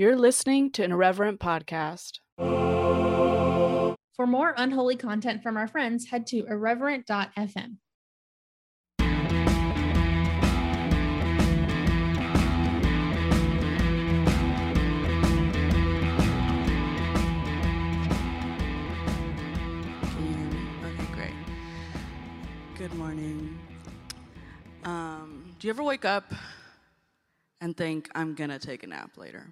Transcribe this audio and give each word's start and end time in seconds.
You're 0.00 0.16
listening 0.16 0.72
to 0.72 0.82
an 0.82 0.92
irreverent 0.92 1.40
podcast. 1.40 2.20
For 2.38 4.26
more 4.26 4.54
unholy 4.56 4.96
content 4.96 5.42
from 5.42 5.58
our 5.58 5.68
friends, 5.68 6.06
head 6.08 6.26
to 6.28 6.46
irreverent.fm. 6.46 7.76
Can 8.96 9.06
you 20.16 20.32
hear 20.32 20.48
me? 20.48 20.62
Okay, 20.82 21.12
great. 21.12 21.34
Good 22.78 22.94
morning. 22.94 23.58
Um, 24.84 25.54
do 25.58 25.66
you 25.68 25.74
ever 25.74 25.82
wake 25.82 26.06
up 26.06 26.32
and 27.60 27.76
think, 27.76 28.08
I'm 28.14 28.34
gonna 28.34 28.58
take 28.58 28.82
a 28.82 28.86
nap 28.86 29.18
later? 29.18 29.46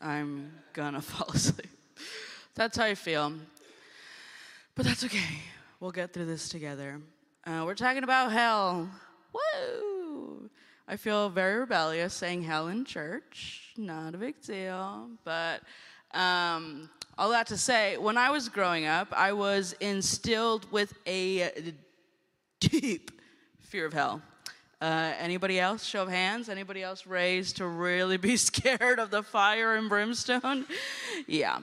I'm 0.00 0.52
gonna 0.72 1.00
fall 1.02 1.28
asleep. 1.28 1.68
That's 2.54 2.76
how 2.76 2.84
I 2.84 2.94
feel. 2.94 3.32
But 4.74 4.86
that's 4.86 5.04
okay. 5.04 5.40
We'll 5.80 5.92
get 5.92 6.12
through 6.12 6.26
this 6.26 6.48
together. 6.48 7.00
Uh, 7.46 7.62
we're 7.66 7.74
talking 7.74 8.04
about 8.04 8.32
hell. 8.32 8.88
Woo! 9.32 10.50
I 10.86 10.96
feel 10.96 11.28
very 11.28 11.58
rebellious 11.60 12.14
saying 12.14 12.42
hell 12.42 12.68
in 12.68 12.84
church. 12.84 13.72
Not 13.76 14.14
a 14.14 14.18
big 14.18 14.40
deal. 14.40 15.08
But 15.24 15.62
um, 16.12 16.90
all 17.16 17.30
that 17.30 17.46
to 17.48 17.56
say, 17.56 17.96
when 17.96 18.16
I 18.16 18.30
was 18.30 18.48
growing 18.48 18.86
up, 18.86 19.08
I 19.12 19.32
was 19.32 19.74
instilled 19.80 20.70
with 20.70 20.94
a 21.06 21.72
deep 22.60 23.10
fear 23.60 23.86
of 23.86 23.92
hell. 23.92 24.22
Uh, 24.84 25.14
anybody 25.18 25.58
else? 25.58 25.82
Show 25.82 26.02
of 26.02 26.10
hands. 26.10 26.50
Anybody 26.50 26.82
else 26.82 27.06
raised 27.06 27.56
to 27.56 27.66
really 27.66 28.18
be 28.18 28.36
scared 28.50 28.98
of 28.98 29.10
the 29.10 29.22
fire 29.22 29.76
and 29.76 29.88
brimstone? 29.88 30.66
yeah. 31.26 31.60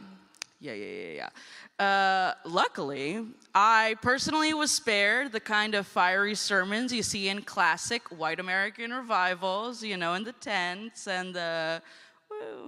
Yeah, 0.59 0.73
yeah, 0.73 0.85
yeah, 0.85 1.29
yeah. 1.77 1.85
Uh, 1.85 2.33
luckily, 2.45 3.23
I 3.53 3.95
personally 4.01 4.55
was 4.55 4.71
spared 4.71 5.33
the 5.33 5.39
kind 5.39 5.75
of 5.75 5.85
fiery 5.85 6.33
sermons 6.33 6.91
you 6.91 7.03
see 7.03 7.29
in 7.29 7.43
classic 7.43 8.01
white 8.07 8.39
American 8.39 8.89
revivals, 8.89 9.83
you 9.83 9.97
know, 9.97 10.15
in 10.15 10.23
the 10.23 10.33
tents 10.33 11.07
and 11.07 11.35
the 11.35 11.79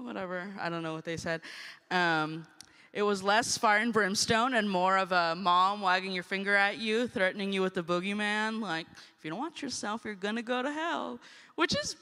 whatever. 0.03 0.53
I 0.61 0.69
don't 0.69 0.83
know 0.83 0.93
what 0.93 1.05
they 1.05 1.17
said. 1.17 1.41
Um, 1.89 2.45
it 2.93 3.01
was 3.01 3.23
less 3.23 3.57
fire 3.57 3.79
and 3.79 3.91
brimstone 3.91 4.53
and 4.53 4.69
more 4.69 4.97
of 4.97 5.11
a 5.11 5.35
mom 5.35 5.81
wagging 5.81 6.11
your 6.11 6.23
finger 6.23 6.55
at 6.55 6.77
you, 6.77 7.07
threatening 7.07 7.51
you 7.51 7.61
with 7.61 7.73
the 7.73 7.83
boogeyman, 7.83 8.61
like, 8.61 8.85
if 9.17 9.25
you 9.25 9.31
don't 9.31 9.39
watch 9.39 9.61
yourself, 9.61 10.05
you're 10.05 10.13
gonna 10.13 10.43
go 10.43 10.61
to 10.61 10.71
hell, 10.71 11.19
which 11.55 11.75
is 11.75 11.95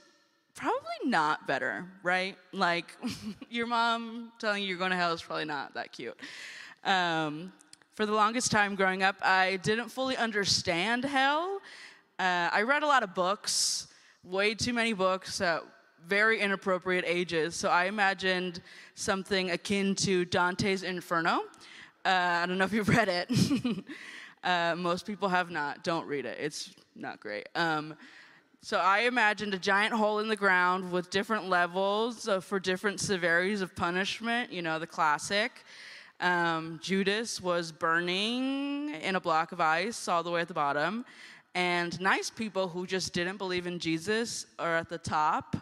probably 0.56 0.82
not 1.06 1.48
better, 1.48 1.86
right? 2.04 2.38
Like, 2.52 2.96
your 3.50 3.68
mom 3.68 4.32
telling 4.40 4.62
you 4.62 4.70
you're 4.70 4.78
going 4.78 4.92
to 4.92 4.98
hell 4.98 5.14
is 5.14 5.22
probably 5.22 5.46
not 5.46 5.74
that 5.74 5.92
cute. 5.92 6.18
Um, 6.84 7.52
for 7.94 8.06
the 8.06 8.14
longest 8.14 8.52
time 8.52 8.76
growing 8.76 9.04
up, 9.04 9.16
I 9.22 9.58
didn't 9.58 9.90
fully 9.90 10.18
understand 10.18 11.04
hell. 11.04 11.60
Uh, 12.20 12.50
I 12.52 12.64
read 12.64 12.84
a 12.84 12.88
lot 12.88 13.04
of 13.04 13.14
books, 13.14 13.88
way 14.24 14.54
too 14.54 14.74
many 14.74 14.94
books 14.94 15.42
at 15.42 15.64
very 16.08 16.40
inappropriate 16.40 17.06
ages. 17.08 17.56
So 17.56 17.70
I 17.70 17.86
imagined 17.86 18.62
something 18.96 19.52
akin 19.52 19.96
to 19.96 20.26
Dante's 20.26 20.84
Inferno. 20.84 21.42
Uh, 22.04 22.10
I 22.44 22.46
don't 22.46 22.58
know 22.58 22.66
if 22.66 22.74
you've 22.74 22.90
read 22.90 23.10
it. 23.10 23.32
uh, 24.44 24.76
most 24.76 25.06
people 25.06 25.30
have 25.30 25.52
not. 25.52 25.84
Don't 25.84 26.08
read 26.08 26.26
it, 26.26 26.38
it's 26.40 26.74
not 26.96 27.20
great. 27.20 27.48
Um, 27.56 27.96
so 28.64 28.78
I 28.78 29.00
imagined 29.02 29.56
a 29.56 29.58
giant 29.58 29.94
hole 29.94 30.20
in 30.20 30.28
the 30.28 30.36
ground 30.36 30.92
with 30.92 31.10
different 31.10 31.50
levels 31.50 32.30
for 32.42 32.60
different 32.60 33.00
severities 33.00 33.62
of 33.62 33.76
punishment, 33.76 34.52
you 34.52 34.62
know, 34.62 34.78
the 34.78 34.86
classic. 34.86 35.64
Um, 36.20 36.80
Judas 36.84 37.42
was 37.42 37.72
burning 37.72 38.94
in 39.02 39.16
a 39.16 39.20
block 39.20 39.52
of 39.52 39.60
ice 39.60 40.08
all 40.08 40.22
the 40.22 40.30
way 40.30 40.42
at 40.42 40.48
the 40.48 40.54
bottom. 40.54 41.06
And 41.56 42.00
nice 42.00 42.30
people 42.30 42.68
who 42.68 42.86
just 42.86 43.14
didn't 43.14 43.38
believe 43.38 43.66
in 43.66 43.80
Jesus 43.80 44.46
are 44.60 44.78
at 44.78 44.88
the 44.88 45.00
top, 45.00 45.58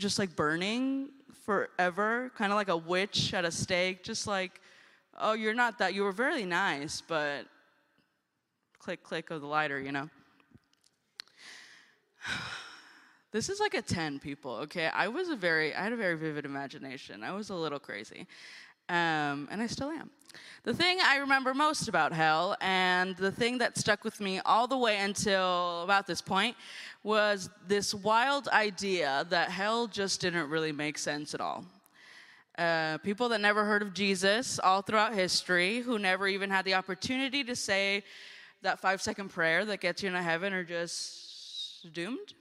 just 0.00 0.18
like 0.18 0.34
burning 0.34 1.10
forever, 1.44 2.32
kind 2.36 2.50
of 2.52 2.56
like 2.56 2.68
a 2.68 2.76
witch 2.76 3.34
at 3.34 3.44
a 3.44 3.50
stake, 3.50 4.02
just 4.02 4.26
like, 4.26 4.60
oh, 5.18 5.34
you're 5.34 5.54
not 5.54 5.78
that, 5.78 5.94
you 5.94 6.02
were 6.02 6.12
very 6.12 6.44
nice, 6.44 7.02
but 7.06 7.46
click, 8.78 9.02
click 9.02 9.30
of 9.30 9.40
the 9.40 9.46
lighter, 9.46 9.78
you 9.78 9.92
know? 9.92 10.08
This 13.32 13.48
is 13.48 13.60
like 13.60 13.74
a 13.74 13.82
10 13.82 14.18
people, 14.18 14.56
okay? 14.56 14.90
I 14.92 15.06
was 15.06 15.28
a 15.28 15.36
very, 15.36 15.72
I 15.72 15.84
had 15.84 15.92
a 15.92 15.96
very 15.96 16.16
vivid 16.16 16.44
imagination. 16.44 17.22
I 17.22 17.30
was 17.30 17.50
a 17.50 17.54
little 17.54 17.78
crazy. 17.78 18.26
Um, 18.90 19.48
and 19.52 19.62
I 19.62 19.68
still 19.68 19.88
am. 19.90 20.10
The 20.64 20.74
thing 20.74 20.98
I 21.00 21.18
remember 21.18 21.54
most 21.54 21.86
about 21.86 22.12
hell, 22.12 22.56
and 22.60 23.16
the 23.16 23.30
thing 23.30 23.58
that 23.58 23.78
stuck 23.78 24.02
with 24.02 24.20
me 24.20 24.40
all 24.40 24.66
the 24.66 24.76
way 24.76 24.98
until 24.98 25.82
about 25.84 26.08
this 26.08 26.20
point, 26.20 26.56
was 27.04 27.48
this 27.68 27.94
wild 27.94 28.48
idea 28.48 29.26
that 29.30 29.48
hell 29.50 29.86
just 29.86 30.20
didn't 30.20 30.50
really 30.50 30.72
make 30.72 30.98
sense 30.98 31.34
at 31.34 31.40
all. 31.40 31.64
Uh, 32.58 32.98
people 32.98 33.28
that 33.28 33.40
never 33.40 33.64
heard 33.64 33.80
of 33.80 33.94
Jesus 33.94 34.58
all 34.58 34.82
throughout 34.82 35.14
history, 35.14 35.80
who 35.80 35.96
never 35.96 36.26
even 36.26 36.50
had 36.50 36.64
the 36.64 36.74
opportunity 36.74 37.44
to 37.44 37.54
say 37.54 38.02
that 38.62 38.80
five 38.80 39.00
second 39.00 39.30
prayer 39.30 39.64
that 39.64 39.80
gets 39.80 40.02
you 40.02 40.08
into 40.08 40.20
heaven, 40.20 40.52
are 40.52 40.64
just 40.64 41.92
doomed 41.94 42.34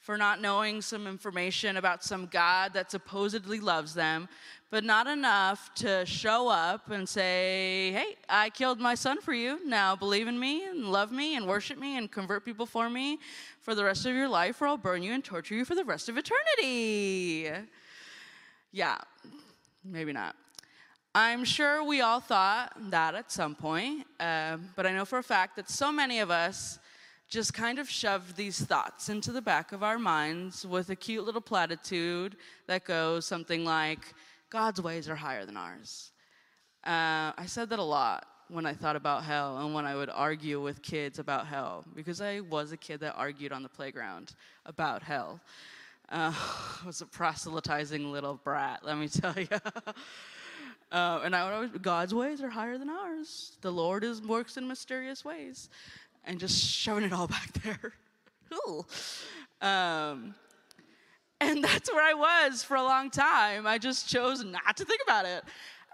for 0.00 0.16
not 0.16 0.40
knowing 0.40 0.80
some 0.80 1.06
information 1.06 1.76
about 1.76 2.02
some 2.02 2.26
God 2.26 2.72
that 2.72 2.90
supposedly 2.90 3.60
loves 3.60 3.92
them, 3.92 4.28
but 4.70 4.82
not 4.82 5.06
enough 5.06 5.70
to 5.74 6.06
show 6.06 6.48
up 6.48 6.90
and 6.90 7.06
say, 7.08 7.92
Hey, 7.92 8.16
I 8.28 8.50
killed 8.50 8.80
my 8.80 8.94
son 8.94 9.20
for 9.20 9.34
you. 9.34 9.66
Now 9.66 9.94
believe 9.94 10.26
in 10.26 10.38
me 10.38 10.64
and 10.64 10.90
love 10.90 11.12
me 11.12 11.36
and 11.36 11.46
worship 11.46 11.78
me 11.78 11.98
and 11.98 12.10
convert 12.10 12.44
people 12.44 12.66
for 12.66 12.88
me 12.88 13.18
for 13.60 13.74
the 13.74 13.84
rest 13.84 14.06
of 14.06 14.14
your 14.14 14.28
life, 14.28 14.62
or 14.62 14.68
I'll 14.68 14.78
burn 14.78 15.02
you 15.02 15.12
and 15.12 15.22
torture 15.22 15.54
you 15.54 15.64
for 15.64 15.74
the 15.74 15.84
rest 15.84 16.08
of 16.08 16.16
eternity. 16.16 17.50
Yeah, 18.72 18.96
maybe 19.84 20.12
not. 20.12 20.34
I'm 21.14 21.44
sure 21.44 21.82
we 21.82 22.02
all 22.02 22.20
thought 22.20 22.72
that 22.90 23.16
at 23.16 23.32
some 23.32 23.56
point, 23.56 24.06
uh, 24.20 24.58
but 24.76 24.86
I 24.86 24.92
know 24.92 25.04
for 25.04 25.18
a 25.18 25.22
fact 25.24 25.56
that 25.56 25.68
so 25.68 25.90
many 25.90 26.20
of 26.20 26.30
us 26.30 26.78
just 27.30 27.54
kind 27.54 27.78
of 27.78 27.88
shoved 27.88 28.36
these 28.36 28.60
thoughts 28.60 29.08
into 29.08 29.30
the 29.30 29.40
back 29.40 29.70
of 29.70 29.84
our 29.84 30.00
minds 30.00 30.66
with 30.66 30.90
a 30.90 30.96
cute 30.96 31.24
little 31.24 31.40
platitude 31.40 32.36
that 32.66 32.84
goes 32.84 33.24
something 33.24 33.64
like, 33.64 34.00
God's 34.50 34.82
ways 34.82 35.08
are 35.08 35.14
higher 35.14 35.46
than 35.46 35.56
ours. 35.56 36.10
Uh, 36.84 37.30
I 37.38 37.44
said 37.46 37.70
that 37.70 37.78
a 37.78 37.84
lot 37.84 38.26
when 38.48 38.66
I 38.66 38.74
thought 38.74 38.96
about 38.96 39.22
hell 39.22 39.58
and 39.58 39.72
when 39.72 39.86
I 39.86 39.94
would 39.94 40.10
argue 40.10 40.60
with 40.60 40.82
kids 40.82 41.20
about 41.20 41.46
hell, 41.46 41.84
because 41.94 42.20
I 42.20 42.40
was 42.40 42.72
a 42.72 42.76
kid 42.76 42.98
that 43.00 43.14
argued 43.16 43.52
on 43.52 43.62
the 43.62 43.68
playground 43.68 44.34
about 44.66 45.00
hell. 45.00 45.40
Uh, 46.08 46.32
I 46.34 46.80
was 46.86 47.00
a 47.00 47.06
proselytizing 47.06 48.10
little 48.10 48.40
brat, 48.42 48.80
let 48.82 48.98
me 48.98 49.08
tell 49.08 49.38
you. 49.38 49.46
Uh, 50.92 51.20
and 51.22 51.36
I 51.36 51.44
would 51.44 51.54
always, 51.54 51.70
God's 51.80 52.12
ways 52.12 52.42
are 52.42 52.48
higher 52.48 52.76
than 52.76 52.90
ours. 52.90 53.52
The 53.60 53.70
Lord 53.70 54.02
is 54.02 54.20
works 54.20 54.56
in 54.56 54.66
mysterious 54.66 55.24
ways 55.24 55.68
and 56.24 56.38
just 56.38 56.62
shoving 56.62 57.04
it 57.04 57.12
all 57.12 57.26
back 57.28 57.52
there. 57.62 57.92
um, 59.60 60.34
and 61.40 61.64
that's 61.64 61.90
where 61.90 62.02
I 62.02 62.14
was 62.14 62.62
for 62.62 62.76
a 62.76 62.82
long 62.82 63.10
time. 63.10 63.66
I 63.66 63.78
just 63.78 64.08
chose 64.08 64.44
not 64.44 64.76
to 64.76 64.84
think 64.84 65.00
about 65.02 65.24
it. 65.24 65.42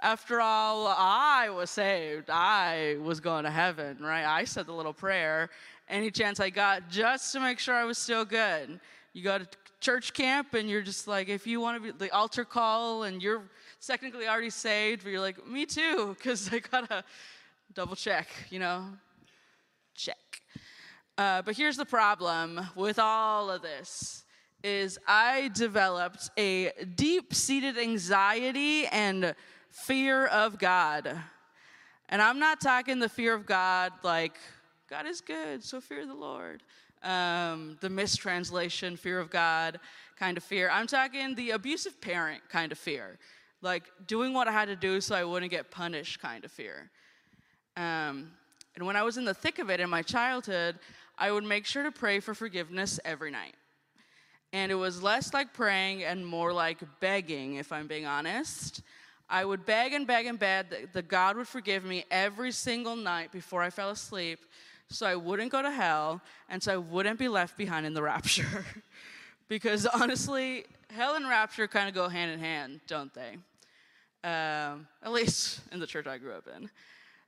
After 0.02 0.40
all, 0.40 0.88
I 0.88 1.48
was 1.48 1.70
saved. 1.70 2.28
I 2.30 2.96
was 3.02 3.20
going 3.20 3.44
to 3.44 3.50
heaven, 3.50 3.98
right? 4.00 4.24
I 4.24 4.44
said 4.44 4.66
the 4.66 4.72
little 4.72 4.92
prayer 4.92 5.50
any 5.88 6.10
chance 6.10 6.40
I 6.40 6.50
got 6.50 6.88
just 6.90 7.32
to 7.32 7.40
make 7.40 7.58
sure 7.58 7.74
I 7.74 7.84
was 7.84 7.98
still 7.98 8.24
good. 8.24 8.80
You 9.12 9.22
go 9.22 9.38
to 9.38 9.46
church 9.80 10.12
camp 10.12 10.54
and 10.54 10.68
you're 10.68 10.82
just 10.82 11.06
like, 11.06 11.28
if 11.28 11.46
you 11.46 11.60
want 11.60 11.82
to 11.82 11.92
be 11.92 11.98
the 11.98 12.12
altar 12.14 12.44
call 12.44 13.04
and 13.04 13.22
you're 13.22 13.42
technically 13.84 14.26
already 14.26 14.50
saved, 14.50 15.04
but 15.04 15.10
you're 15.10 15.20
like, 15.20 15.46
me 15.46 15.64
too, 15.66 16.14
because 16.18 16.52
I 16.52 16.58
gotta 16.58 17.04
double 17.74 17.96
check, 17.96 18.28
you 18.50 18.58
know, 18.58 18.84
check. 19.96 20.42
Uh, 21.18 21.42
but 21.42 21.56
here's 21.56 21.76
the 21.76 21.86
problem 21.86 22.60
with 22.74 22.98
all 22.98 23.50
of 23.50 23.62
this 23.62 24.24
is 24.62 24.98
I 25.06 25.50
developed 25.54 26.30
a 26.36 26.72
deep-seated 26.94 27.78
anxiety 27.78 28.86
and 28.86 29.34
fear 29.70 30.26
of 30.26 30.58
God. 30.58 31.16
And 32.08 32.22
I'm 32.22 32.38
not 32.38 32.60
talking 32.60 32.98
the 32.98 33.08
fear 33.08 33.34
of 33.34 33.46
God 33.46 33.92
like 34.02 34.36
God 34.88 35.06
is 35.06 35.20
good, 35.20 35.64
so 35.64 35.80
fear 35.80 36.06
the 36.06 36.14
Lord. 36.14 36.62
Um, 37.02 37.76
the 37.80 37.90
mistranslation, 37.90 38.96
fear 38.96 39.20
of 39.20 39.30
God 39.30 39.78
kind 40.18 40.36
of 40.36 40.42
fear. 40.42 40.68
I'm 40.70 40.86
talking 40.86 41.34
the 41.34 41.50
abusive 41.50 42.00
parent 42.00 42.42
kind 42.48 42.72
of 42.72 42.78
fear, 42.78 43.18
like 43.62 43.84
doing 44.06 44.32
what 44.32 44.48
I 44.48 44.52
had 44.52 44.68
to 44.68 44.76
do 44.76 45.00
so 45.00 45.14
I 45.14 45.24
wouldn't 45.24 45.50
get 45.50 45.70
punished 45.70 46.20
kind 46.20 46.44
of 46.44 46.50
fear. 46.50 46.90
Um, 47.76 48.32
and 48.76 48.86
when 48.86 48.94
I 48.94 49.02
was 49.02 49.16
in 49.16 49.24
the 49.24 49.34
thick 49.34 49.58
of 49.58 49.70
it 49.70 49.80
in 49.80 49.88
my 49.88 50.02
childhood, 50.02 50.78
I 51.18 51.32
would 51.32 51.44
make 51.44 51.64
sure 51.64 51.82
to 51.82 51.90
pray 51.90 52.20
for 52.20 52.34
forgiveness 52.34 53.00
every 53.04 53.30
night. 53.30 53.54
And 54.52 54.70
it 54.70 54.76
was 54.76 55.02
less 55.02 55.32
like 55.34 55.52
praying 55.54 56.04
and 56.04 56.26
more 56.26 56.52
like 56.52 56.78
begging, 57.00 57.54
if 57.54 57.72
I'm 57.72 57.86
being 57.86 58.06
honest. 58.06 58.82
I 59.28 59.44
would 59.44 59.66
beg 59.66 59.92
and 59.92 60.06
beg 60.06 60.26
and 60.26 60.38
beg 60.38 60.70
that, 60.70 60.92
that 60.92 61.08
God 61.08 61.36
would 61.36 61.48
forgive 61.48 61.84
me 61.84 62.04
every 62.10 62.52
single 62.52 62.94
night 62.94 63.32
before 63.32 63.62
I 63.62 63.70
fell 63.70 63.90
asleep 63.90 64.40
so 64.88 65.06
I 65.06 65.16
wouldn't 65.16 65.50
go 65.50 65.62
to 65.62 65.70
hell 65.70 66.20
and 66.48 66.62
so 66.62 66.74
I 66.74 66.76
wouldn't 66.76 67.18
be 67.18 67.28
left 67.28 67.56
behind 67.56 67.86
in 67.86 67.94
the 67.94 68.02
rapture. 68.02 68.64
because 69.48 69.86
honestly, 69.86 70.64
hell 70.90 71.16
and 71.16 71.28
rapture 71.28 71.66
kind 71.66 71.88
of 71.88 71.94
go 71.94 72.08
hand 72.08 72.30
in 72.30 72.38
hand, 72.38 72.80
don't 72.86 73.12
they? 73.14 73.36
Um, 74.22 74.86
at 75.02 75.12
least 75.12 75.60
in 75.72 75.80
the 75.80 75.86
church 75.86 76.06
I 76.06 76.18
grew 76.18 76.34
up 76.34 76.46
in. 76.56 76.70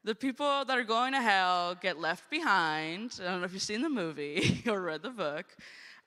The 0.04 0.14
people 0.14 0.64
that 0.64 0.78
are 0.78 0.84
going 0.84 1.12
to 1.12 1.20
hell 1.20 1.74
get 1.74 1.98
left 1.98 2.30
behind. 2.30 3.18
I 3.20 3.24
don't 3.24 3.40
know 3.40 3.46
if 3.46 3.52
you've 3.52 3.62
seen 3.62 3.82
the 3.82 3.90
movie 3.90 4.62
or 4.68 4.80
read 4.80 5.02
the 5.02 5.10
book. 5.10 5.46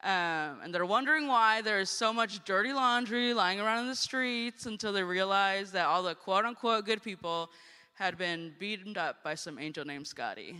Um, 0.03 0.61
and 0.63 0.73
they're 0.73 0.85
wondering 0.85 1.27
why 1.27 1.61
there's 1.61 1.89
so 1.89 2.11
much 2.11 2.43
dirty 2.45 2.73
laundry 2.73 3.33
lying 3.33 3.59
around 3.59 3.79
in 3.79 3.87
the 3.87 3.95
streets 3.95 4.65
until 4.65 4.93
they 4.93 5.03
realize 5.03 5.71
that 5.73 5.85
all 5.85 6.01
the 6.01 6.15
quote 6.15 6.45
unquote 6.45 6.85
good 6.85 7.03
people 7.03 7.51
had 7.93 8.17
been 8.17 8.53
beaten 8.57 8.97
up 8.97 9.23
by 9.23 9.35
some 9.35 9.59
angel 9.59 9.85
named 9.85 10.07
Scotty. 10.07 10.55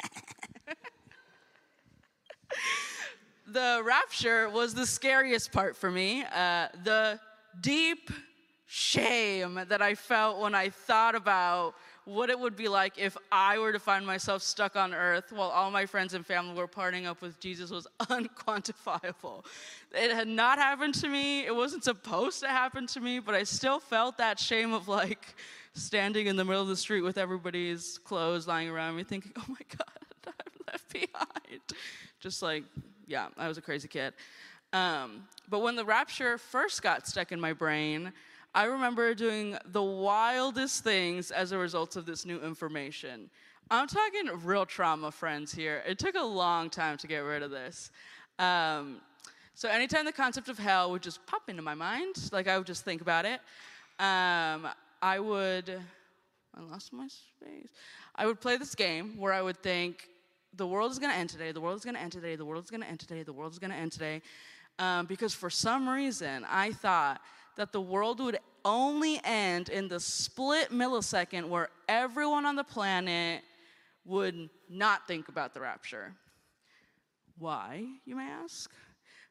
the 3.48 3.81
rapture 3.86 4.50
was 4.50 4.74
the 4.74 4.86
scariest 4.86 5.54
part 5.54 5.78
for 5.78 5.89
me. 5.89 6.25
Uh, 6.36 6.68
the 6.84 7.19
deep 7.62 8.10
shame 8.74 9.60
that 9.70 9.84
I 9.84 9.94
felt 9.94 10.40
when 10.40 10.56
I 10.56 10.70
thought 10.70 11.14
about 11.14 11.75
what 12.06 12.31
it 12.31 12.40
would 12.40 12.56
be 12.56 12.68
like 12.68 12.98
if 12.98 13.16
I 13.31 13.60
were 13.60 13.72
to 13.72 13.78
find 13.78 14.04
myself 14.04 14.42
stuck 14.42 14.75
on 14.75 14.96
earth 14.96 15.31
while 15.31 15.50
all 15.50 15.70
my 15.70 15.86
friends 15.86 16.16
and 16.16 16.25
family 16.25 16.56
were 16.56 16.66
parting 16.66 17.06
up 17.06 17.22
with 17.22 17.40
Jesus 17.40 17.70
was 17.70 17.86
unquantifiable. 18.00 19.46
It 19.92 20.12
had 20.12 20.28
not 20.28 20.58
happened 20.58 20.96
to 20.96 21.08
me. 21.08 21.46
It 21.46 21.56
wasn't 21.56 21.84
supposed 21.84 22.40
to 22.40 22.48
happen 22.48 22.88
to 22.88 23.00
me, 23.00 23.20
but 23.20 23.36
I 23.36 23.44
still 23.44 23.80
felt 23.80 24.18
that 24.18 24.40
shame 24.40 24.74
of 24.74 24.88
like 24.88 25.36
standing 25.75 26.25
in 26.25 26.36
the 26.36 26.44
middle 26.44 26.64
of 26.64 26.68
the 26.68 26.75
street 26.75 27.02
with 27.02 27.20
everybody's 27.20 28.00
clothes 28.00 28.48
lying 28.48 28.70
around 28.70 28.96
me, 28.96 29.04
thinking, 29.04 29.34
oh 29.38 29.46
my 29.48 29.56
God, 29.78 30.34
I'm 30.40 30.66
left 30.68 30.92
behind. 30.92 31.62
Just 32.20 32.42
like, 32.42 32.64
yeah, 33.06 33.28
I 33.38 33.48
was 33.48 33.60
a 33.60 33.62
crazy 33.62 33.88
kid. 33.88 34.16
Um, 34.74 35.28
but 35.48 35.60
when 35.60 35.75
the 35.75 35.86
rapture 35.86 36.40
first 36.40 36.81
got 36.81 37.06
stuck 37.06 37.31
in 37.31 37.40
my 37.40 37.54
brain, 37.54 38.12
I 38.55 38.65
remember 38.65 39.15
doing 39.15 39.57
the 39.65 39.81
wildest 39.81 40.83
things 40.83 41.31
as 41.31 41.51
a 41.51 41.57
result 41.57 41.95
of 41.95 42.05
this 42.05 42.23
new 42.23 42.39
information. 42.39 43.31
I'm 43.71 43.88
talking 43.88 44.29
real 44.44 44.67
trauma, 44.67 45.11
friends, 45.11 45.51
here. 45.51 45.81
It 45.88 45.97
took 45.97 46.13
a 46.15 46.23
long 46.23 46.69
time 46.69 46.97
to 46.97 47.07
get 47.07 47.19
rid 47.19 47.41
of 47.41 47.50
this. 47.50 47.89
Um, 48.38 49.01
so, 49.55 49.69
anytime 49.69 50.05
the 50.05 50.11
concept 50.11 50.50
of 50.50 50.59
hell 50.59 50.91
would 50.91 51.01
just 51.01 51.25
pop 51.25 51.50
into 51.50 51.63
my 51.63 51.73
mind, 51.73 52.15
like 52.31 52.47
I 52.47 52.59
would 52.59 52.67
just 52.67 52.85
think 52.85 53.01
about 53.01 53.25
it, 53.25 53.39
um, 54.00 54.67
I 55.01 55.19
would. 55.19 55.81
I 56.55 56.61
lost 56.69 56.94
my 56.94 57.07
space. 57.07 57.69
I 58.15 58.27
would 58.27 58.39
play 58.39 58.57
this 58.57 58.75
game 58.75 59.17
where 59.17 59.33
I 59.33 59.41
would 59.41 59.57
think, 59.63 60.09
the 60.55 60.67
world 60.67 60.91
is 60.91 61.00
going 61.00 61.11
to 61.11 61.17
end 61.17 61.31
today, 61.31 61.51
the 61.51 61.61
world 61.61 61.77
is 61.77 61.83
going 61.83 61.95
to 61.95 62.01
end 62.01 62.11
today, 62.11 62.35
the 62.35 62.45
world 62.45 62.63
is 62.63 62.69
going 62.69 62.81
to 62.81 62.88
end 62.88 63.00
today, 63.00 63.23
the 63.23 63.33
world 63.33 63.51
is 63.51 63.57
going 63.57 63.71
to 63.71 63.77
end 63.77 63.91
today. 63.91 64.21
Um, 64.77 65.07
because 65.07 65.33
for 65.33 65.50
some 65.50 65.89
reason, 65.89 66.45
I 66.47 66.71
thought 66.71 67.19
that 67.55 67.71
the 67.71 67.81
world 67.81 68.19
would 68.19 68.38
only 68.65 69.19
end 69.23 69.69
in 69.69 69.88
the 69.88 70.00
split 70.00 70.71
millisecond 70.71 71.47
where 71.47 71.69
everyone 71.88 72.45
on 72.45 72.55
the 72.55 72.63
planet 72.63 73.44
would 74.05 74.50
not 74.69 75.07
think 75.07 75.29
about 75.29 75.53
the 75.53 75.59
rapture. 75.59 76.13
Why, 77.38 77.85
you 78.05 78.15
may 78.15 78.27
ask? 78.27 78.71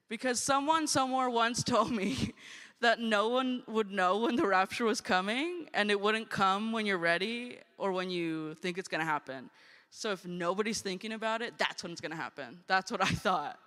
Because 0.08 0.40
someone 0.40 0.86
somewhere 0.86 1.30
once 1.30 1.62
told 1.64 1.90
me 1.90 2.34
that 2.80 3.00
no 3.00 3.28
one 3.28 3.62
would 3.68 3.90
know 3.90 4.18
when 4.18 4.36
the 4.36 4.46
rapture 4.46 4.84
was 4.84 5.00
coming 5.00 5.66
and 5.72 5.90
it 5.90 6.00
wouldn't 6.00 6.28
come 6.28 6.72
when 6.72 6.84
you're 6.84 6.98
ready 6.98 7.58
or 7.78 7.92
when 7.92 8.10
you 8.10 8.54
think 8.54 8.76
it's 8.76 8.88
gonna 8.88 9.04
happen. 9.04 9.48
So 9.90 10.10
if 10.10 10.26
nobody's 10.26 10.80
thinking 10.80 11.12
about 11.12 11.42
it, 11.42 11.54
that's 11.58 11.82
when 11.82 11.92
it's 11.92 12.00
gonna 12.00 12.16
happen. 12.16 12.60
That's 12.66 12.90
what 12.90 13.02
I 13.02 13.06
thought. 13.26 13.58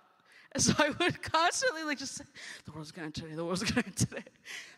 So 0.56 0.72
I 0.78 0.90
would 0.90 1.22
constantly 1.32 1.84
like 1.84 1.98
just 1.98 2.14
say, 2.16 2.24
the 2.64 2.72
world's 2.72 2.92
gonna 2.92 3.06
end 3.06 3.14
today, 3.14 3.34
the 3.34 3.44
world's 3.44 3.62
gonna 3.70 3.86
end 3.86 3.96
today. 3.96 4.24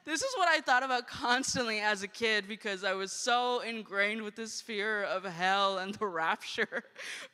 This 0.05 0.23
is 0.23 0.35
what 0.37 0.49
I 0.49 0.61
thought 0.61 0.83
about 0.83 1.07
constantly 1.07 1.81
as 1.81 2.03
a 2.03 2.09
kid 2.09 2.49
because 2.49 2.85
I 2.85 2.95
was 2.95 3.13
so 3.13 3.61
ingrained 3.61 4.23
with 4.23 4.37
this 4.37 4.61
fear 4.61 5.05
of 5.05 5.25
hell 5.25 5.79
and 5.79 5.95
the 5.95 6.07
rapture. 6.23 6.85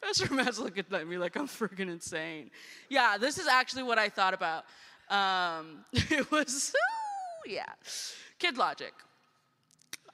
Pastor 0.02 0.32
Matt's 0.32 0.58
looking 0.58 0.84
at 0.90 1.06
me 1.06 1.18
like 1.18 1.36
I'm 1.36 1.48
freaking 1.48 1.90
insane. 1.90 2.50
Yeah, 2.88 3.16
this 3.18 3.38
is 3.38 3.46
actually 3.46 3.84
what 3.84 3.98
I 3.98 4.08
thought 4.08 4.34
about. 4.34 4.64
Um, 5.08 5.84
it 5.92 6.30
was, 6.30 6.74
yeah, 7.46 7.72
kid 8.38 8.56
logic. 8.56 8.94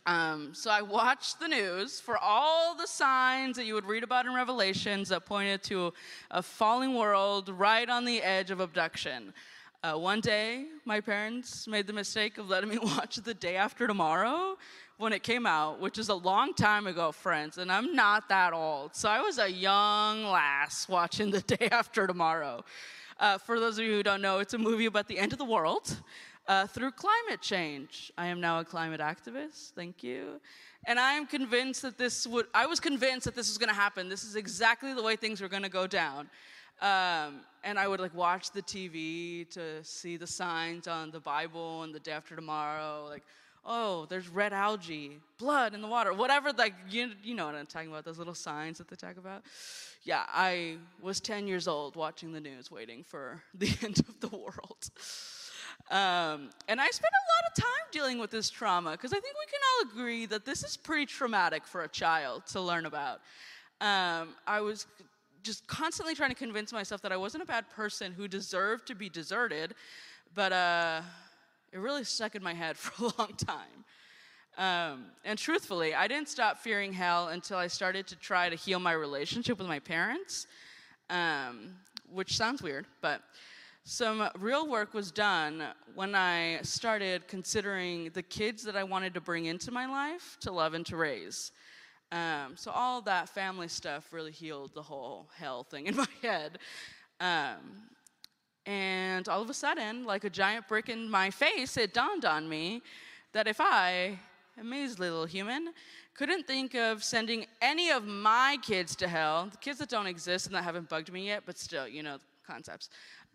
Um, 0.07 0.55
so 0.55 0.71
I 0.71 0.81
watched 0.81 1.41
the 1.41 1.49
news 1.49 2.01
for 2.01 2.17
all 2.17 2.75
the 2.75 2.87
signs 2.87 3.57
that 3.57 3.67
you 3.67 3.75
would 3.75 3.85
read 3.85 4.03
about 4.03 4.25
in 4.25 4.35
Revelations 4.35 5.11
that 5.11 5.27
pointed 5.27 5.63
to 5.65 5.93
a 6.31 6.43
falling 6.43 6.95
world 6.95 7.51
right 7.51 7.89
on 7.89 8.05
the 8.07 8.23
edge 8.23 8.51
of 8.51 8.61
abduction. 8.61 9.35
Uh, 9.83 9.95
one 9.95 10.21
day, 10.21 10.67
my 10.85 11.01
parents 11.01 11.67
made 11.67 11.87
the 11.87 11.93
mistake 11.93 12.39
of 12.39 12.49
letting 12.49 12.71
me 12.71 12.79
watch 12.83 13.17
The 13.17 13.35
Day 13.35 13.57
After 13.57 13.87
Tomorrow 13.87 14.57
when 14.97 15.13
it 15.13 15.23
came 15.23 15.47
out, 15.47 15.81
which 15.81 15.99
is 15.99 16.09
a 16.09 16.15
long 16.15 16.55
time 16.55 16.87
ago, 16.87 17.13
friends, 17.13 17.59
and 17.59 17.71
I'm 17.71 17.95
not 17.95 18.29
that 18.31 18.53
old. 18.53 18.95
So 18.95 19.09
I 19.09 19.21
was 19.21 19.39
a 19.39 19.51
young 19.51 20.25
lass 20.25 20.89
watching 20.89 21.31
The 21.31 21.41
Day 21.57 21.69
After 21.71 22.07
Tomorrow. 22.07 22.65
Uh, 23.19 23.37
for 23.37 23.61
those 23.61 23.79
of 23.79 23.85
you 23.85 23.93
who 23.93 24.03
don't 24.03 24.23
know, 24.23 24.39
it's 24.39 24.55
a 24.55 24.59
movie 24.59 24.87
about 24.87 25.09
the 25.09 25.19
end 25.19 25.33
of 25.33 25.39
the 25.39 25.45
world 25.45 25.97
uh, 26.51 26.67
through 26.67 26.91
climate 26.91 27.41
change. 27.41 28.11
I 28.19 28.27
am 28.27 28.41
now 28.41 28.59
a 28.59 28.65
climate 28.65 29.01
activist, 29.01 29.71
thank 29.77 30.03
you. 30.03 30.41
And 30.85 30.99
I 30.99 31.13
am 31.13 31.25
convinced 31.25 31.83
that 31.83 31.97
this 31.97 32.27
would, 32.27 32.47
I 32.53 32.67
was 32.67 32.81
convinced 32.81 33.25
that 33.27 33.37
this 33.37 33.49
was 33.49 33.57
gonna 33.57 33.73
happen. 33.73 34.09
This 34.09 34.25
is 34.25 34.35
exactly 34.35 34.93
the 34.93 35.03
way 35.03 35.15
things 35.15 35.41
were 35.41 35.47
gonna 35.49 35.69
go 35.69 35.87
down. 35.87 36.29
Um, 36.83 37.43
and 37.63 37.79
I 37.79 37.87
would 37.87 38.01
like 38.01 38.13
watch 38.17 38.51
the 38.51 38.63
TV 38.63 39.49
to 39.51 39.85
see 39.85 40.17
the 40.17 40.27
signs 40.27 40.89
on 40.89 41.13
the 41.13 41.21
Bible 41.21 41.85
and 41.85 41.95
the 41.95 42.01
day 42.01 42.11
after 42.11 42.35
tomorrow, 42.35 43.07
like, 43.09 43.23
oh, 43.65 44.07
there's 44.07 44.29
red 44.29 44.53
algae, 44.53 45.21
blood 45.39 45.73
in 45.73 45.81
the 45.81 45.87
water, 45.87 46.13
whatever, 46.13 46.51
like, 46.53 46.75
you, 46.91 47.13
you 47.23 47.37
know 47.37 47.47
what 47.47 47.55
I'm 47.55 47.67
talking 47.67 47.91
about, 47.91 48.05
those 48.05 48.19
little 48.19 48.35
signs 48.35 48.79
that 48.79 48.89
they 48.89 48.97
talk 48.97 49.19
about. 49.19 49.45
Yeah, 50.03 50.25
I 50.27 50.79
was 51.01 51.21
10 51.21 51.47
years 51.47 51.69
old 51.69 51.95
watching 51.95 52.33
the 52.33 52.41
news, 52.41 52.73
waiting 52.73 53.05
for 53.05 53.41
the 53.55 53.73
end 53.85 54.01
of 54.01 54.19
the 54.19 54.37
world. 54.37 54.91
Um, 55.91 56.51
and 56.69 56.81
I 56.81 56.89
spent 56.91 57.13
a 57.13 57.25
lot 57.33 57.51
of 57.51 57.63
time 57.63 57.87
dealing 57.91 58.21
with 58.21 58.31
this 58.31 58.49
trauma 58.49 58.93
because 58.93 59.13
I 59.13 59.19
think 59.19 59.35
we 59.35 59.47
can 59.47 59.61
all 59.69 59.91
agree 59.91 60.27
that 60.27 60.45
this 60.45 60.63
is 60.63 60.77
pretty 60.77 61.07
traumatic 61.07 61.67
for 61.67 61.83
a 61.83 61.89
child 61.89 62.47
to 62.53 62.61
learn 62.61 62.87
about. 62.87 63.21
Um, 63.81 64.35
I 64.47 64.61
was 64.61 64.87
just 65.43 65.67
constantly 65.67 66.15
trying 66.15 66.31
to 66.31 66.37
convince 66.37 66.73
myself 66.73 67.03
that 67.03 67.11
I 67.11 67.17
wasn't 67.17 67.43
a 67.43 67.47
bad 67.47 67.69
person 67.71 68.13
who 68.13 68.29
deserved 68.29 68.87
to 68.87 68.95
be 68.95 69.09
deserted, 69.09 69.75
but 70.35 70.53
uh, 70.53 71.01
it 71.73 71.79
really 71.79 72.05
stuck 72.05 72.37
in 72.37 72.43
my 72.43 72.55
head 72.55 72.77
for 72.77 73.07
a 73.07 73.13
long 73.19 73.35
time. 73.37 73.85
Um, 74.59 75.07
and 75.25 75.39
truthfully, 75.39 75.95
I 75.95 76.07
didn't 76.07 76.29
stop 76.29 76.59
fearing 76.59 76.93
hell 76.93 77.29
until 77.29 77.57
I 77.57 77.67
started 77.67 78.07
to 78.09 78.17
try 78.17 78.49
to 78.49 78.57
heal 78.57 78.79
my 78.79 78.93
relationship 78.93 79.59
with 79.59 79.67
my 79.67 79.79
parents, 79.79 80.47
um, 81.09 81.77
which 82.13 82.37
sounds 82.37 82.63
weird, 82.63 82.87
but 83.01 83.23
some 83.85 84.29
real 84.39 84.69
work 84.69 84.95
was 84.95 85.11
done 85.11 85.65
when 85.95 86.15
I 86.15 86.61
started 86.63 87.27
considering 87.27 88.11
the 88.11 88.23
kids 88.23 88.63
that 88.65 88.77
I 88.77 88.85
wanted 88.85 89.15
to 89.15 89.21
bring 89.21 89.47
into 89.47 89.71
my 89.71 89.87
life 89.87 90.37
to 90.41 90.53
love 90.53 90.75
and 90.75 90.85
to 90.87 90.97
raise. 90.97 91.53
Um, 92.13 92.57
so 92.57 92.71
all 92.73 93.01
that 93.03 93.29
family 93.29 93.69
stuff 93.69 94.13
really 94.13 94.33
healed 94.33 94.73
the 94.75 94.83
whole 94.83 95.29
hell 95.37 95.65
thing 95.65 95.87
in 95.87 95.97
my 95.97 96.07
head. 96.23 96.59
Um, 97.21 97.89
and 98.67 99.29
all 99.29 99.41
of 99.41 99.49
a 99.49 99.55
sudden, 99.55 100.05
like 100.05 100.25
a 100.25 100.31
giant 100.31 100.69
brick 100.69 100.89
in 100.89 101.11
my 101.11 101.31
face, 101.31 101.77
it 101.77 101.95
dawned 101.95 102.25
on 102.25 102.49
me 102.49 102.83
that 103.33 103.49
if 103.49 103.61
I, 103.61 104.19
a 104.61 104.65
measly 104.65 105.09
little 105.09 105.25
human, 105.25 105.73
couldn't 106.15 106.47
think 106.47 106.75
of 106.75 107.03
sending 107.03 107.47
any 107.63 107.91
of 107.91 108.05
my 108.05 108.59
kids 108.63 108.95
to 108.97 109.09
hell, 109.09 109.49
the 109.51 109.57
kids 109.57 109.79
that 109.79 109.89
don't 109.89 110.07
exist 110.07 110.47
and 110.47 110.55
that 110.55 110.65
haven't 110.65 110.89
bugged 110.89 111.13
me 111.13 111.27
yet, 111.27 111.45
but 111.47 111.59
still, 111.59 111.89
you 111.89 112.03
know, 112.03 112.19
concepts. 112.47 112.91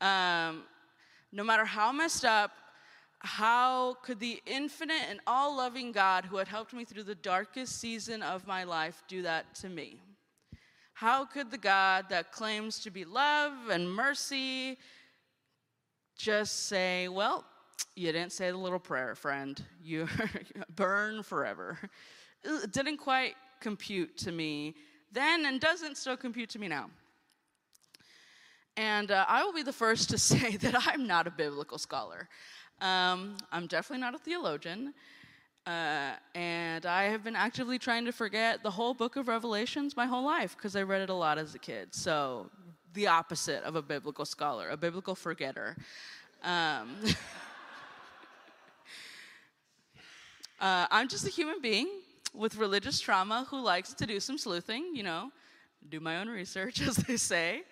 Um, 0.06 0.64
no 1.32 1.44
matter 1.44 1.66
how 1.66 1.92
messed 1.92 2.26
up, 2.26 2.52
how 3.20 3.96
could 4.04 4.20
the 4.20 4.42
infinite 4.46 5.04
and 5.10 5.20
all 5.26 5.58
loving 5.58 5.92
God 5.92 6.26
who 6.26 6.38
had 6.38 6.48
helped 6.48 6.74
me 6.74 6.86
through 6.86 7.04
the 7.04 7.16
darkest 7.16 7.80
season 7.80 8.22
of 8.22 8.46
my 8.46 8.64
life 8.64 9.04
do 9.08 9.24
that 9.24 9.56
to 9.56 9.70
me? 9.70 10.00
How 10.94 11.26
could 11.26 11.50
the 11.50 11.58
God 11.58 12.06
that 12.10 12.32
claims 12.32 12.80
to 12.82 12.92
be 12.92 13.04
love 13.04 13.54
and 13.72 13.92
mercy 13.92 14.78
just 16.18 16.68
say, 16.68 17.08
well, 17.08 17.44
you 17.96 18.12
didn't 18.12 18.32
say 18.32 18.52
the 18.52 18.58
little 18.58 18.80
prayer, 18.80 19.16
friend. 19.16 19.62
You 19.82 20.08
burn 20.76 21.24
forever. 21.24 21.80
It 22.44 22.72
didn't 22.72 22.98
quite 22.98 23.34
compute 23.60 24.18
to 24.20 24.32
me 24.32 24.76
then 25.12 25.46
and 25.46 25.60
doesn't 25.60 25.98
still 25.98 26.18
compute 26.18 26.50
to 26.52 26.60
me 26.60 26.68
now. 26.68 26.90
And 28.78 29.12
uh, 29.12 29.26
I 29.28 29.44
will 29.44 29.54
be 29.54 29.64
the 29.64 29.74
first 29.74 30.10
to 30.10 30.18
say 30.32 30.58
that 30.58 30.76
I'm 30.88 31.08
not 31.08 31.28
a 31.28 31.32
biblical 31.32 31.78
scholar. 31.78 32.28
Um, 32.82 33.38
I'm 33.52 33.68
definitely 33.68 34.02
not 34.02 34.16
a 34.16 34.18
theologian. 34.18 34.94
Uh, 35.66 36.12
and 36.36 36.86
I 36.86 37.06
have 37.06 37.24
been 37.24 37.36
actively 37.36 37.80
trying 37.80 38.06
to 38.06 38.12
forget 38.12 38.62
the 38.62 38.70
whole 38.70 38.94
book 38.94 39.16
of 39.16 39.28
Revelations 39.28 39.98
my 39.98 40.06
whole 40.06 40.24
life 40.24 40.56
because 40.56 40.76
I 40.76 40.84
read 40.84 41.02
it 41.02 41.10
a 41.10 41.14
lot 41.14 41.40
as 41.40 41.56
a 41.56 41.60
kid. 41.60 41.96
So, 41.96 42.52
the 42.94 43.08
opposite 43.08 43.64
of 43.64 43.76
a 43.76 43.82
biblical 43.82 44.26
scholar, 44.26 44.70
a 44.70 44.78
biblical 44.78 45.16
forgetter. 45.16 45.76
Um, 46.44 46.96
uh, 50.60 50.86
I'm 50.92 51.08
just 51.08 51.26
a 51.26 51.32
human 51.32 51.62
being 51.62 51.90
with 52.34 52.58
religious 52.58 53.00
trauma 53.00 53.48
who 53.50 53.60
likes 53.60 53.94
to 53.96 54.06
do 54.06 54.20
some 54.20 54.38
sleuthing, 54.38 54.96
you 54.96 55.04
know, 55.04 55.32
do 55.90 56.00
my 56.00 56.18
own 56.20 56.30
research, 56.30 56.82
as 56.88 56.96
they 56.98 57.18
say. 57.18 57.64